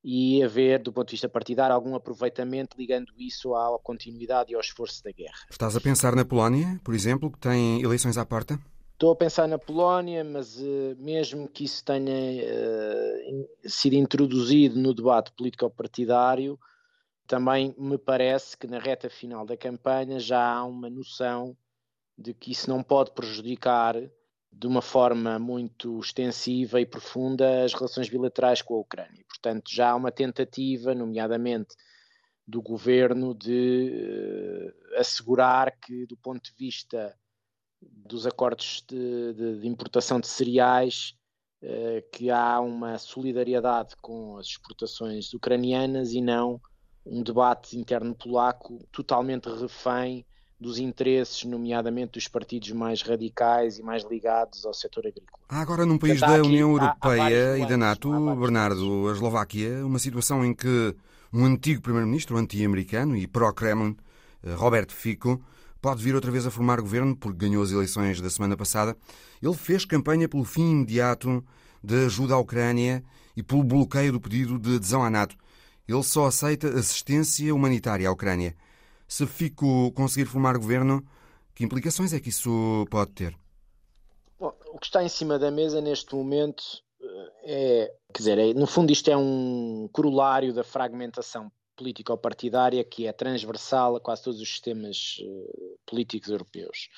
[0.02, 4.60] e haver, do ponto de vista partidário, algum aproveitamento ligando isso à continuidade e ao
[4.60, 5.34] esforço da guerra.
[5.50, 8.60] Estás a pensar na Polónia, por exemplo, que tem eleições à porta?
[8.92, 14.94] Estou a pensar na Polónia, mas uh, mesmo que isso tenha uh, sido introduzido no
[14.94, 16.58] debate político-partidário,
[17.26, 21.56] também me parece que na reta final da campanha já há uma noção
[22.16, 23.96] de que isso não pode prejudicar
[24.56, 29.24] de uma forma muito extensiva e profunda as relações bilaterais com a Ucrânia.
[29.28, 31.74] Portanto, já há uma tentativa, nomeadamente
[32.46, 37.14] do governo de uh, assegurar que, do ponto de vista
[37.80, 41.14] dos acordos de, de, de importação de cereais,
[41.62, 46.60] uh, que há uma solidariedade com as exportações ucranianas e não
[47.04, 50.24] um debate interno polaco totalmente refém
[50.60, 55.38] dos interesses, nomeadamente dos partidos mais radicais e mais ligados ao setor agrícola.
[55.48, 59.84] Há agora num país da União Europeia há, há e da NATO, Bernardo, a Eslováquia,
[59.84, 60.94] uma situação em que
[61.32, 63.96] um antigo primeiro-ministro anti-americano e pró-Kremlin,
[64.42, 65.42] eh, Robert Fico,
[65.82, 68.96] pode vir outra vez a formar governo porque ganhou as eleições da semana passada.
[69.42, 71.44] Ele fez campanha pelo fim imediato
[71.82, 73.04] da ajuda à Ucrânia
[73.36, 75.36] e pelo bloqueio do pedido de adesão à NATO.
[75.86, 78.56] Ele só aceita assistência humanitária à Ucrânia.
[79.14, 81.00] Se Fico conseguir formar governo,
[81.54, 83.38] que implicações é que isso pode ter?
[84.40, 86.64] Bom, o que está em cima da mesa neste momento
[87.00, 93.06] eh, é, quer dizer, é, no fundo isto é um corolário da fragmentação político-partidária que
[93.06, 96.88] é transversal a quase todos os sistemas uh, políticos europeus.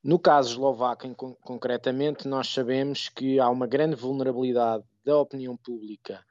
[0.00, 6.24] No caso eslovaco, concretamente, nós sabemos que há uma grande vulnerabilidade da opinião pública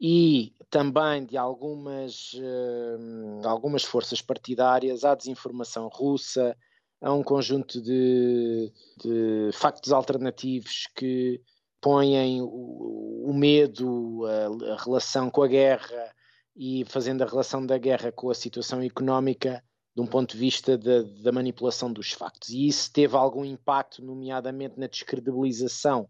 [0.00, 6.56] e também de algumas, uh, algumas forças partidárias à desinformação russa,
[7.00, 11.40] a um conjunto de, de factos alternativos que
[11.80, 16.14] põem o, o medo, a, a, relação com a guerra
[16.56, 19.62] e fazendo a relação da guerra com a situação económica
[19.94, 22.50] de um ponto de vista da, da manipulação dos factos.
[22.50, 26.08] E isso teve algum impacto, nomeadamente na descredibilização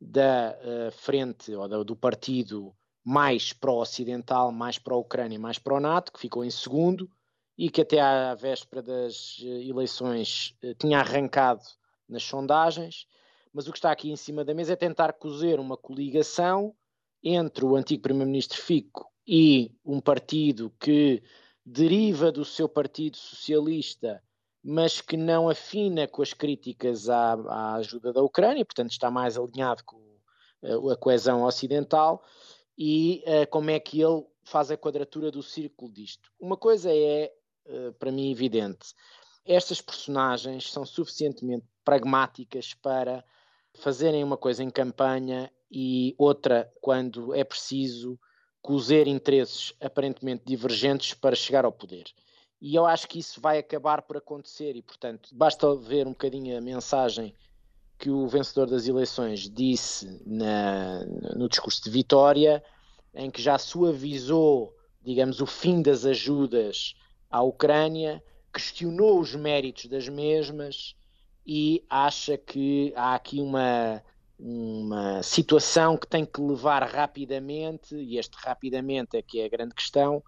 [0.00, 2.74] da uh, frente ou da, do partido
[3.06, 7.08] mais pró-ocidental, mais pró-Ucrânia, mais pró-NATO, que ficou em segundo
[7.56, 11.62] e que até à véspera das eh, eleições eh, tinha arrancado
[12.08, 13.06] nas sondagens.
[13.52, 16.74] Mas o que está aqui em cima da mesa é tentar cozer uma coligação
[17.22, 21.22] entre o antigo primeiro-ministro Fico e um partido que
[21.64, 24.20] deriva do seu partido socialista,
[24.64, 29.38] mas que não afina com as críticas à, à ajuda da Ucrânia, portanto está mais
[29.38, 30.02] alinhado com
[30.64, 32.20] eh, a coesão ocidental
[32.76, 36.30] e uh, como é que ele faz a quadratura do círculo disto.
[36.38, 37.32] Uma coisa é,
[37.66, 38.94] uh, para mim, evidente:
[39.44, 43.24] estas personagens são suficientemente pragmáticas para
[43.74, 48.18] fazerem uma coisa em campanha e outra quando é preciso
[48.62, 52.04] cozer interesses aparentemente divergentes para chegar ao poder.
[52.60, 56.56] E eu acho que isso vai acabar por acontecer e, portanto, basta ver um bocadinho
[56.56, 57.34] a mensagem
[57.98, 62.62] que o vencedor das eleições disse na, no discurso de vitória,
[63.14, 66.94] em que já suavizou, digamos, o fim das ajudas
[67.30, 68.22] à Ucrânia,
[68.52, 70.94] questionou os méritos das mesmas
[71.46, 74.02] e acha que há aqui uma,
[74.38, 79.74] uma situação que tem que levar rapidamente, e este rapidamente é que é a grande
[79.74, 80.22] questão,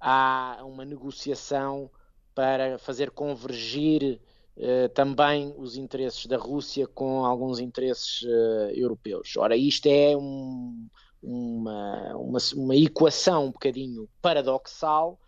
[0.00, 1.90] a uma negociação
[2.34, 4.20] para fazer convergir
[4.56, 9.36] eh, também os interesses da Rússia com alguns interesses uh, europeus.
[9.36, 10.86] Ora, isto é um,
[11.20, 15.18] uma, uma, uma, equação um bocadinho paradoxal,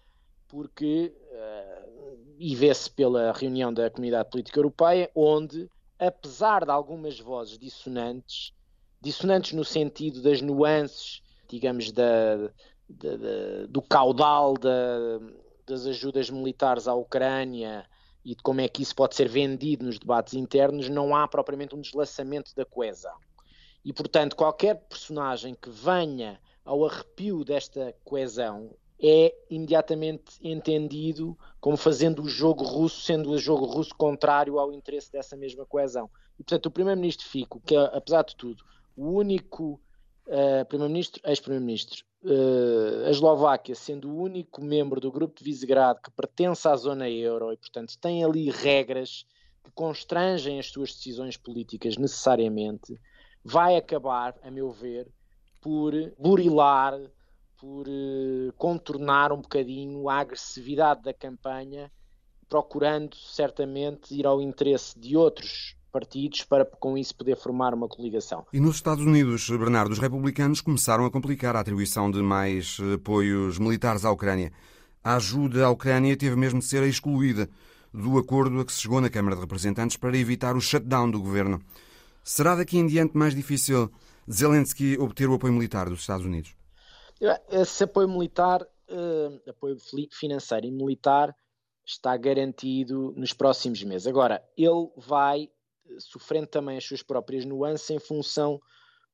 [0.46, 5.68] porque, uh, e vê-se pela reunião da Comunidade Política Europeia, onde,
[5.98, 8.52] apesar de algumas vozes dissonantes,
[9.00, 12.36] dissonantes no sentido das nuances, digamos, da,
[12.88, 15.18] da, da do caudal da,
[15.66, 17.84] das ajudas militares à Ucrânia,
[18.26, 21.76] e de como é que isso pode ser vendido nos debates internos, não há propriamente
[21.76, 23.14] um deslaçamento da coesão.
[23.84, 32.20] E, portanto, qualquer personagem que venha ao arrepio desta coesão é imediatamente entendido como fazendo
[32.20, 36.10] o jogo russo, sendo o jogo russo contrário ao interesse dessa mesma coesão.
[36.34, 38.64] E, portanto, o primeiro-ministro Fico, que é, apesar de tudo,
[38.96, 39.80] o único
[40.26, 42.04] uh, primeiro-ministro, ex-primeiro-ministro.
[42.22, 47.08] Uh, a Eslováquia, sendo o único membro do grupo de Visegrado que pertence à zona
[47.08, 49.24] euro e, portanto, tem ali regras
[49.62, 52.98] que constrangem as suas decisões políticas necessariamente,
[53.44, 55.08] vai acabar, a meu ver,
[55.60, 56.98] por burilar,
[57.58, 61.90] por uh, contornar um bocadinho a agressividade da campanha,
[62.48, 68.44] procurando certamente ir ao interesse de outros partidos para com isso poder formar uma coligação.
[68.52, 73.58] E nos Estados Unidos, Bernardo, os republicanos começaram a complicar a atribuição de mais apoios
[73.58, 74.52] militares à Ucrânia.
[75.02, 77.48] A ajuda à Ucrânia teve mesmo de ser excluída
[77.94, 81.18] do acordo a que se chegou na Câmara de Representantes para evitar o shutdown do
[81.18, 81.62] governo.
[82.22, 83.90] Será daqui em diante mais difícil
[84.30, 86.54] Zelensky obter o apoio militar dos Estados Unidos?
[87.50, 89.78] Esse apoio militar, uh, apoio
[90.10, 91.34] financeiro e militar,
[91.86, 94.06] está garantido nos próximos meses.
[94.06, 95.48] Agora, ele vai
[95.98, 98.60] sofrendo também as suas próprias nuances em função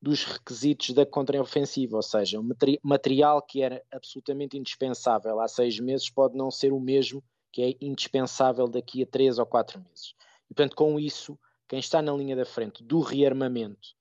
[0.01, 2.45] dos requisitos da contraofensiva, ou seja, o
[2.83, 7.77] material que era absolutamente indispensável há seis meses pode não ser o mesmo que é
[7.79, 10.13] indispensável daqui a três ou quatro meses.
[10.49, 13.95] E, portanto, com isso, quem está na linha da frente do rearmamento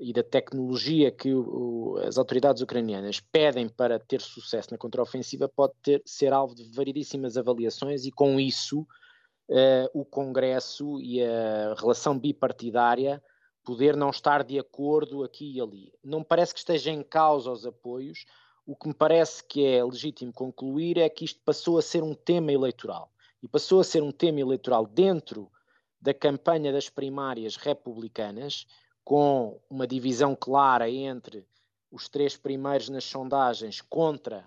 [0.00, 5.74] e da tecnologia que o, as autoridades ucranianas pedem para ter sucesso na contraofensiva pode
[5.82, 8.86] ter, ser alvo de variedíssimas avaliações e com isso
[9.48, 13.22] uh, o Congresso e a relação bipartidária
[13.64, 15.92] poder não estar de acordo aqui e ali.
[16.02, 18.26] Não me parece que esteja em causa os apoios.
[18.66, 22.14] O que me parece que é legítimo concluir é que isto passou a ser um
[22.14, 23.10] tema eleitoral.
[23.42, 25.50] E passou a ser um tema eleitoral dentro
[26.00, 28.66] da campanha das primárias republicanas,
[29.02, 31.46] com uma divisão clara entre
[31.90, 34.44] os três primeiros nas sondagens contra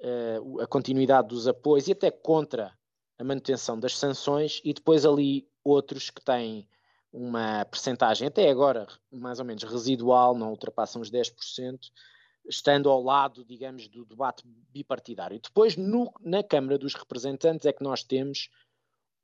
[0.00, 2.76] uh, a continuidade dos apoios e até contra
[3.18, 6.68] a manutenção das sanções, e depois ali outros que têm
[7.12, 11.78] uma percentagem até agora mais ou menos residual, não ultrapassam os 10%,
[12.48, 15.40] estando ao lado, digamos, do debate bipartidário.
[15.40, 18.48] Depois, no, na Câmara dos Representantes, é que nós temos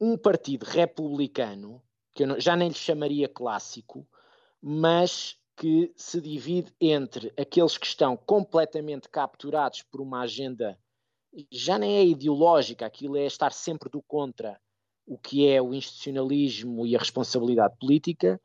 [0.00, 1.82] um partido republicano,
[2.12, 4.06] que eu já nem lhe chamaria clássico,
[4.60, 10.78] mas que se divide entre aqueles que estão completamente capturados por uma agenda
[11.50, 14.60] já nem é ideológica, aquilo é estar sempre do contra
[15.06, 18.40] o que é o institucionalismo e a responsabilidade política,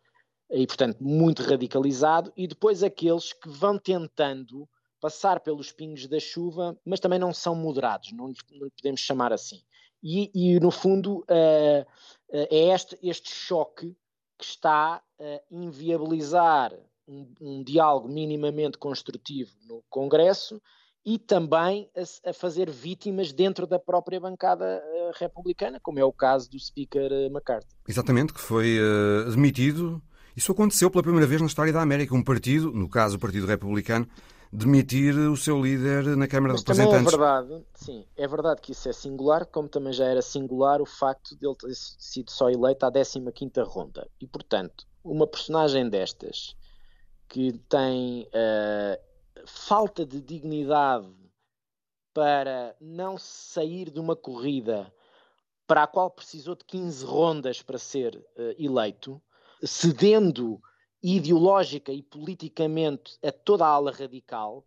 [0.52, 4.68] e portanto muito radicalizado, e depois aqueles que vão tentando
[5.00, 9.62] passar pelos pingos da chuva, mas também não são moderados, não, não podemos chamar assim.
[10.04, 11.86] E, e no fundo uh,
[12.32, 13.96] é este, este choque
[14.38, 16.74] que está a inviabilizar
[17.08, 20.62] um, um diálogo minimamente construtivo no Congresso
[21.06, 26.12] e também a, a, fazer vítimas dentro da própria bancada uh, republicana, como é o
[26.12, 27.76] caso do Speaker uh, McCarthy.
[27.88, 30.02] Exatamente, que foi uh, demitido.
[30.36, 32.14] Isso aconteceu pela primeira vez na história da América.
[32.16, 34.08] Um partido, no caso o Partido Republicano,
[34.52, 37.12] demitir o seu líder na Câmara Mas de Representantes.
[37.12, 40.82] Também é verdade, sim, é verdade que isso é singular, como também já era singular
[40.82, 44.08] o facto de ele ter sido só eleito à 15ª ronda.
[44.20, 46.56] E, portanto, uma personagem destas
[47.28, 49.09] que tem uh,
[49.46, 51.14] falta de dignidade
[52.14, 54.92] para não sair de uma corrida
[55.68, 59.22] para a qual precisou de 15 rondas para ser uh, eleito,
[59.64, 60.60] cedendo
[61.02, 64.66] ideológica e politicamente a toda a ala radical,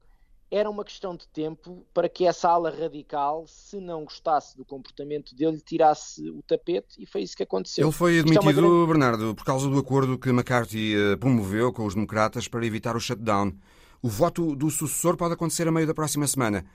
[0.53, 5.35] era uma questão de tempo para que essa ala radical, se não gostasse do comportamento
[5.35, 7.87] dele, tirasse o tapete e foi isso que aconteceu.
[7.87, 8.87] Ele foi admitido, é grande...
[8.87, 13.01] Bernardo, por causa do acordo que McCarthy eh, promoveu com os democratas para evitar o
[13.01, 13.55] shutdown.
[14.03, 16.67] O voto do sucessor pode acontecer a meio da próxima semana.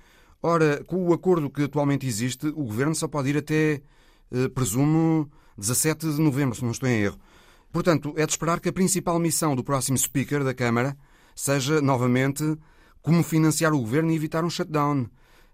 [0.42, 3.82] Ora, com o acordo que atualmente existe, o governo só pode ir até,
[4.32, 7.20] eh, presumo, 17 de novembro, se não estou em erro.
[7.70, 10.96] Portanto, é de esperar que a principal missão do próximo Speaker da Câmara
[11.36, 12.44] seja, novamente,
[13.02, 15.10] como financiar o governo e evitar um shutdown.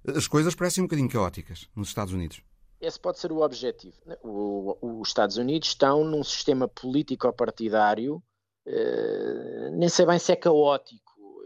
[0.06, 2.44] As coisas parecem um bocadinho caóticas nos Estados Unidos.
[2.80, 3.96] Esse pode ser o objetivo.
[4.24, 8.22] os Estados Unidos estão num sistema político-partidário,
[8.68, 11.03] eh, nem sei bem se é caótico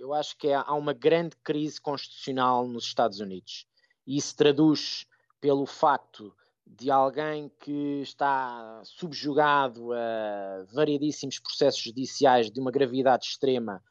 [0.08, 3.68] eu acho que é, há uma grande crise constitucional nos Estados Unidos.
[4.06, 5.06] E isso traduz
[5.42, 6.34] pelo facto
[6.66, 13.84] de alguém que está subjugado a variedíssimos processos judiciais de uma gravidade extrema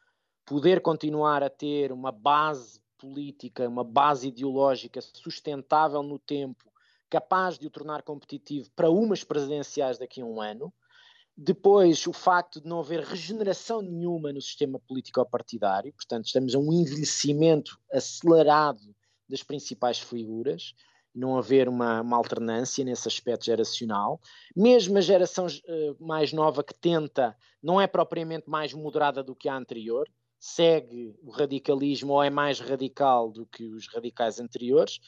[0.45, 6.71] poder continuar a ter uma base política, uma base ideológica sustentável no tempo,
[7.09, 10.73] capaz de o tornar competitivo para umas presidenciais daqui a um ano.
[11.39, 16.73] Depois, o facto de não haver regeneração nenhuma no sistema político-partidário, portanto, estamos a um
[16.73, 18.81] envelhecimento acelerado
[19.29, 20.73] das principais figuras,
[21.13, 24.19] não haver uma, uma alternância nesse aspecto geracional.
[24.55, 29.47] Mesmo a geração uh, mais nova que tenta, não é propriamente mais moderada do que
[29.47, 30.09] a anterior,
[30.39, 34.99] segue o radicalismo ou é mais radical do que os radicais anteriores,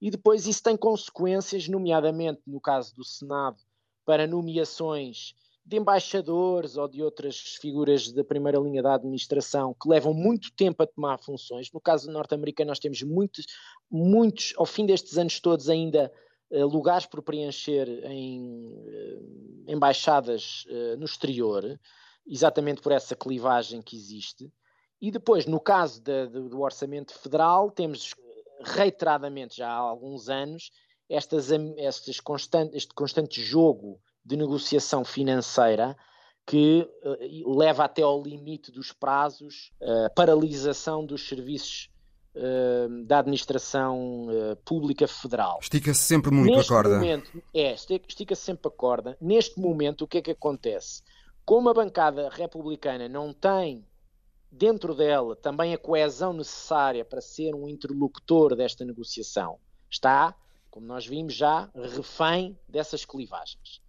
[0.00, 3.58] e depois isso tem consequências, nomeadamente no caso do Senado,
[4.04, 5.34] para nomeações
[5.66, 10.80] de embaixadores ou de outras figuras da primeira linha da administração que levam muito tempo
[10.80, 11.72] a tomar funções.
[11.72, 13.46] No caso norte-americano, nós temos muitos,
[13.90, 16.12] muitos, ao fim destes anos todos, ainda
[16.52, 21.64] uh, lugares por preencher em uh, embaixadas uh, no exterior,
[22.24, 24.48] exatamente por essa clivagem que existe.
[25.02, 28.14] E depois, no caso do orçamento federal, temos
[28.62, 30.70] reiteradamente, já há alguns anos,
[31.08, 35.96] estas, estas constante, este constante jogo de negociação financeira
[36.44, 41.90] que uh, leva até ao limite dos prazos, uh, paralisação dos serviços
[42.34, 44.28] uh, da administração
[44.64, 45.58] pública federal.
[45.60, 46.94] Estica-se sempre muito Neste a corda.
[46.96, 49.16] Momento, é, estica-se sempre a corda.
[49.20, 51.02] Neste momento, o que é que acontece?
[51.44, 53.84] Como a bancada republicana não tem
[54.50, 59.58] dentro dela também a coesão necessária para ser um interlocutor desta negociação,
[59.90, 60.34] está,
[60.70, 63.80] como nós vimos já, refém dessas clivagens.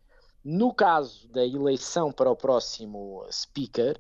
[0.44, 4.00] No caso da eleição para o próximo speaker,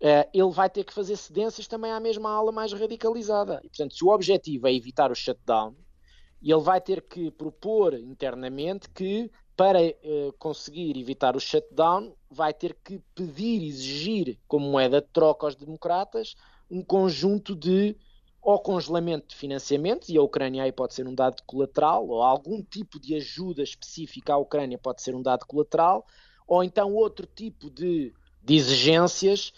[0.00, 3.60] uh, ele vai ter que fazer cedências também à mesma ala mais radicalizada.
[3.64, 5.74] E, portanto, se o objetivo é evitar o shutdown,
[6.42, 12.76] ele vai ter que propor internamente que, para uh, conseguir evitar o shutdown, vai ter
[12.84, 16.34] que pedir, exigir, como moeda de troca aos democratas,
[16.70, 17.96] um conjunto de
[18.42, 22.60] ou congelamento de financiamentos, e a Ucrânia aí pode ser um dado colateral, ou algum
[22.60, 26.04] tipo de ajuda específica à Ucrânia pode ser um dado colateral,
[26.46, 28.12] ou então outro tipo de,
[28.42, 29.52] de exigências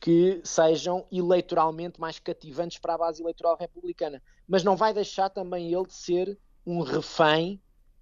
[0.00, 4.22] que sejam eleitoralmente mais cativantes para a base eleitoral republicana.
[4.48, 7.60] Mas não vai deixar também ele de ser um refém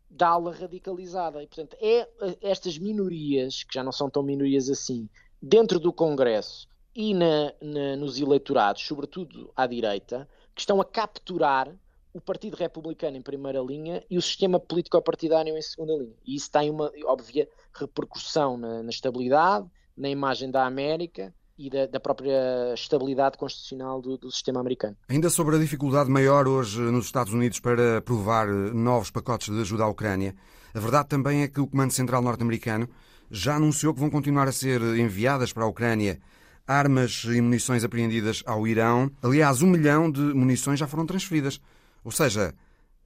[0.08, 1.42] da ala radicalizada.
[1.42, 2.08] E, portanto, é
[2.40, 5.08] estas minorias, que já não são tão minorias assim,
[5.42, 6.67] dentro do Congresso
[6.98, 11.72] e na, na, nos eleitorados, sobretudo à direita, que estão a capturar
[12.12, 16.16] o Partido Republicano em primeira linha e o sistema político-partidário em segunda linha.
[16.26, 21.86] E isso tem uma óbvia repercussão na, na estabilidade, na imagem da América e da,
[21.86, 24.96] da própria estabilidade constitucional do, do, sistema americano.
[25.08, 29.84] Ainda sobre a dificuldade maior hoje nos Estados Unidos para aprovar novos pacotes de ajuda
[29.84, 30.34] à Ucrânia,
[30.74, 32.88] a verdade também é que o Comando Central norte-americano
[33.30, 36.20] já anunciou que vão continuar a ser enviadas para a Ucrânia
[36.68, 39.10] armas e munições apreendidas ao Irão.
[39.22, 41.58] Aliás, um milhão de munições já foram transferidas.
[42.04, 42.54] Ou seja,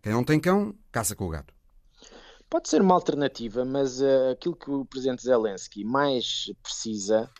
[0.02, 1.54] quem não tem cão, caça com o gato.
[2.50, 7.30] Pode ser uma alternativa, mas uh, aquilo que o presidente Zelensky mais precisa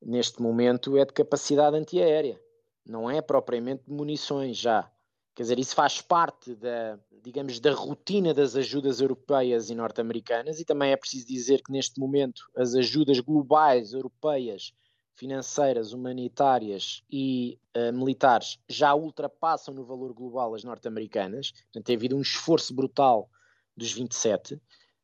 [0.00, 2.40] neste momento é de capacidade antiaérea,
[2.86, 4.90] não é propriamente de munições já.
[5.34, 10.64] Quer dizer, isso faz parte da, digamos, da rotina das ajudas europeias e norte-americanas e
[10.64, 14.72] também é preciso dizer que neste momento as ajudas globais europeias,
[15.20, 21.52] financeiras, humanitárias e uh, militares já ultrapassam no valor global as norte-americanas.
[21.52, 23.28] Portanto, tem havido um esforço brutal
[23.76, 24.58] dos 27,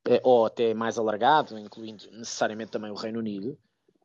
[0.08, 3.58] eh, ou até mais alargado, incluindo necessariamente também o Reino Unido.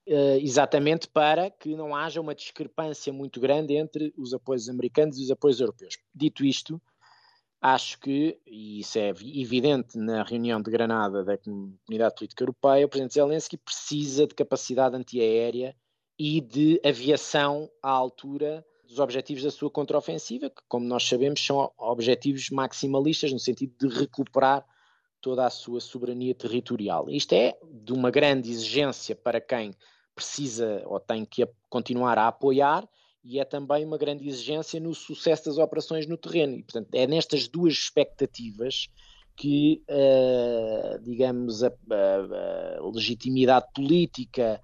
[0.05, 5.23] Uh, exatamente para que não haja uma discrepância muito grande entre os apoios americanos e
[5.23, 5.97] os apoios europeus.
[6.13, 6.81] Dito isto,
[7.61, 12.89] acho que, e isso é evidente na reunião de Granada da Comunidade Política Europeia, o
[12.89, 15.75] Presidente Zelensky precisa de capacidade antiaérea
[16.23, 21.71] e de aviação à altura dos objetivos da sua contraofensiva, que, como nós sabemos, são
[21.79, 24.63] objetivos maximalistas, no sentido de recuperar
[25.19, 27.09] toda a sua soberania territorial.
[27.09, 29.73] Isto é de uma grande exigência para quem
[30.13, 32.87] precisa ou tem que continuar a apoiar
[33.23, 36.55] e é também uma grande exigência no sucesso das operações no terreno.
[36.55, 38.89] E, portanto, é nestas duas expectativas
[39.35, 44.61] que, uh, digamos, a, a, a, legitimidade política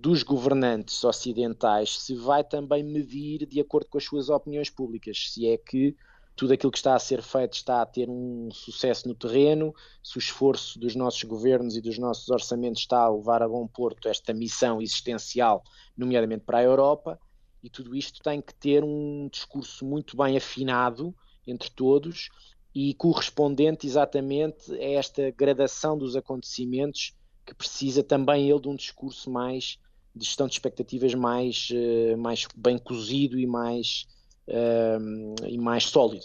[0.00, 5.30] dos governantes ocidentais se vai também medir de acordo com as suas opiniões públicas.
[5.30, 5.94] Se é que
[6.34, 10.16] tudo aquilo que está a ser feito está a ter um sucesso no terreno, se
[10.16, 14.08] o esforço dos nossos governos e dos nossos orçamentos está a levar a bom porto
[14.08, 15.62] esta missão existencial,
[15.96, 17.20] nomeadamente para a Europa,
[17.62, 21.14] e tudo isto tem que ter um discurso muito bem afinado
[21.46, 22.30] entre todos
[22.74, 27.14] e correspondente exatamente a esta gradação dos acontecimentos
[27.46, 29.78] que precisa também ele de um discurso mais
[30.14, 34.06] de gestão de expectativas mais, eh, mais bem cozido e mais
[34.48, 36.24] uh, e mais sólido.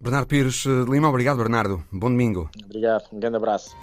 [0.00, 1.84] Bernardo Pires de Lima, obrigado Bernardo.
[1.92, 2.50] Bom domingo.
[2.64, 3.76] Obrigado, um grande abraço.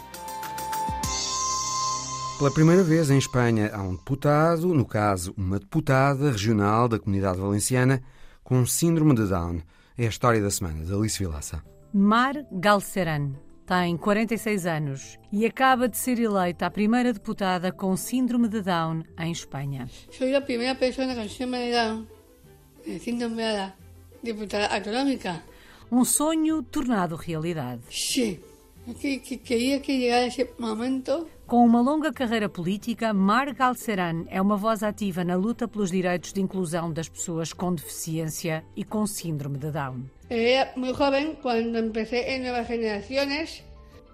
[2.38, 7.40] Pela primeira vez em Espanha há um deputado, no caso uma deputada regional da comunidade
[7.40, 8.04] valenciana,
[8.44, 9.62] com síndrome de Down.
[9.98, 11.64] É a história da semana de Alice Vilaça.
[11.94, 13.32] Mar Galceran
[13.66, 19.04] tem 46 anos e acaba de ser eleita a primeira deputada com síndrome de Down
[19.20, 19.90] em Espanha.
[20.12, 22.16] Sou a primeira pessoa com síndrome de Down
[23.00, 23.74] siendo nombrada
[24.24, 25.44] diputada autonómica.
[25.92, 27.82] Um sonho tornado realidade.
[27.90, 28.40] Sim,
[29.00, 31.28] que, que queria que chegasse esse momento.
[31.48, 36.34] Com uma longa carreira política, Mar Galceran é uma voz ativa na luta pelos direitos
[36.34, 40.06] de inclusão das pessoas com deficiência e com síndrome de Down.
[40.30, 43.64] Era muito jovem quando comecei em novas gerações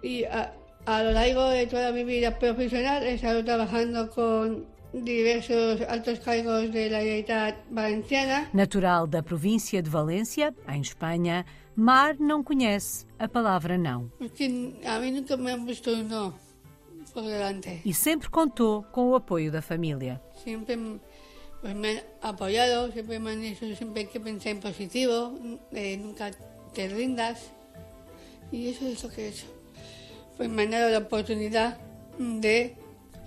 [0.03, 0.51] e a,
[0.85, 6.19] a lo largo de toda a minha vida profissional he estado trabalhando com diversos altos
[6.19, 8.49] cargos da Generalitat Valenciana.
[8.53, 11.45] Natural da província de Valência, em Espanha,
[11.75, 14.11] Mar não conhece a palavra não.
[14.17, 16.33] Porque a mim nunca me visto não
[17.13, 17.81] por delante.
[17.85, 20.21] E sempre contou com o apoio da família.
[20.43, 20.99] Sempre
[21.61, 25.37] pues, me han apoiado, sempre me han dicho sempre que pensar em positivo,
[25.71, 26.31] eh, nunca
[26.73, 27.51] te rindas.
[28.51, 29.45] E isso é o que he hecho.
[30.35, 31.77] Pues me han dado a oportunidade
[32.19, 32.75] de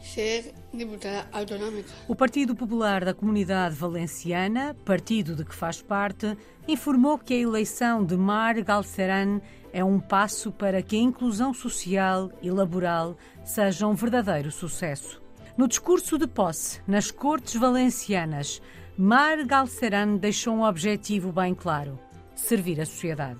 [0.02, 1.88] ser diputada autonómica.
[2.06, 6.36] O Partido Popular da Comunidade Valenciana, partido de que faz parte,
[6.68, 9.40] informou que a eleição de Mar Galceran
[9.72, 15.23] é um passo para que a inclusão social e laboral seja um verdadeiro sucesso.
[15.56, 18.60] No discurso de posse nas Cortes Valencianas,
[18.98, 21.96] Mar Galceran deixou um objetivo bem claro:
[22.34, 23.38] servir a sociedade.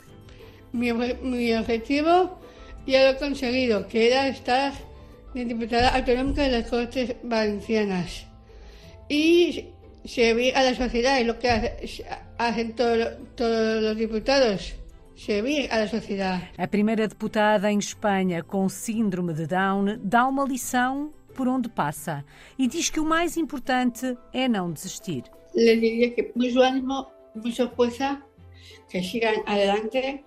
[0.72, 2.38] Meu, meu objetivo
[2.86, 4.72] já lo conseguido, que era estar
[5.34, 8.26] de diputada autonómica de las Cortes Valencianas
[9.10, 9.70] y
[10.04, 11.48] servir a la sociedad, es lo que
[12.38, 14.74] hacen todos, todos los diputados.
[15.16, 16.50] Servir à sociedade.
[16.58, 22.24] A primeira deputada em Espanha com síndrome de Down dá uma lição por onde passa
[22.58, 25.24] e diz que o mais importante é não desistir.
[25.54, 28.22] Le diria que muito ânimo, muita força,
[28.88, 30.24] que sigam adelante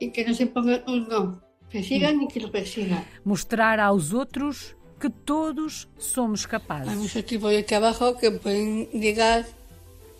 [0.00, 1.40] e que não se pongan um não.
[1.70, 3.02] Que sigam e que lo persigam.
[3.24, 6.92] Mostrar aos outros que todos somos capazes.
[6.92, 9.44] Há muitos tipos de trabalho que podem ligar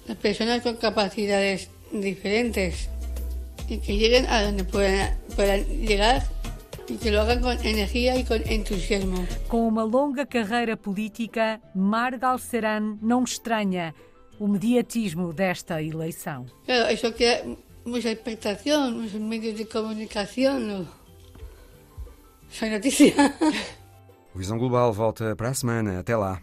[0.09, 2.89] as pessoas com capacidades diferentes
[3.69, 6.34] e que cheguem a onde puedan, puedan llegar
[6.89, 9.27] e que lo hagan com energia e com entusiasmo.
[9.49, 13.95] Com uma longa carreira política, Mar Galceran não estranha
[14.39, 16.47] o mediatismo desta eleição.
[16.67, 17.45] Claro, isso cria
[17.85, 20.61] muita expectação nos meios de comunicação.
[20.61, 20.89] No...
[22.49, 23.15] Foi notícia.
[24.35, 26.01] O Visão Global volta para a semana.
[26.01, 26.43] Até lá.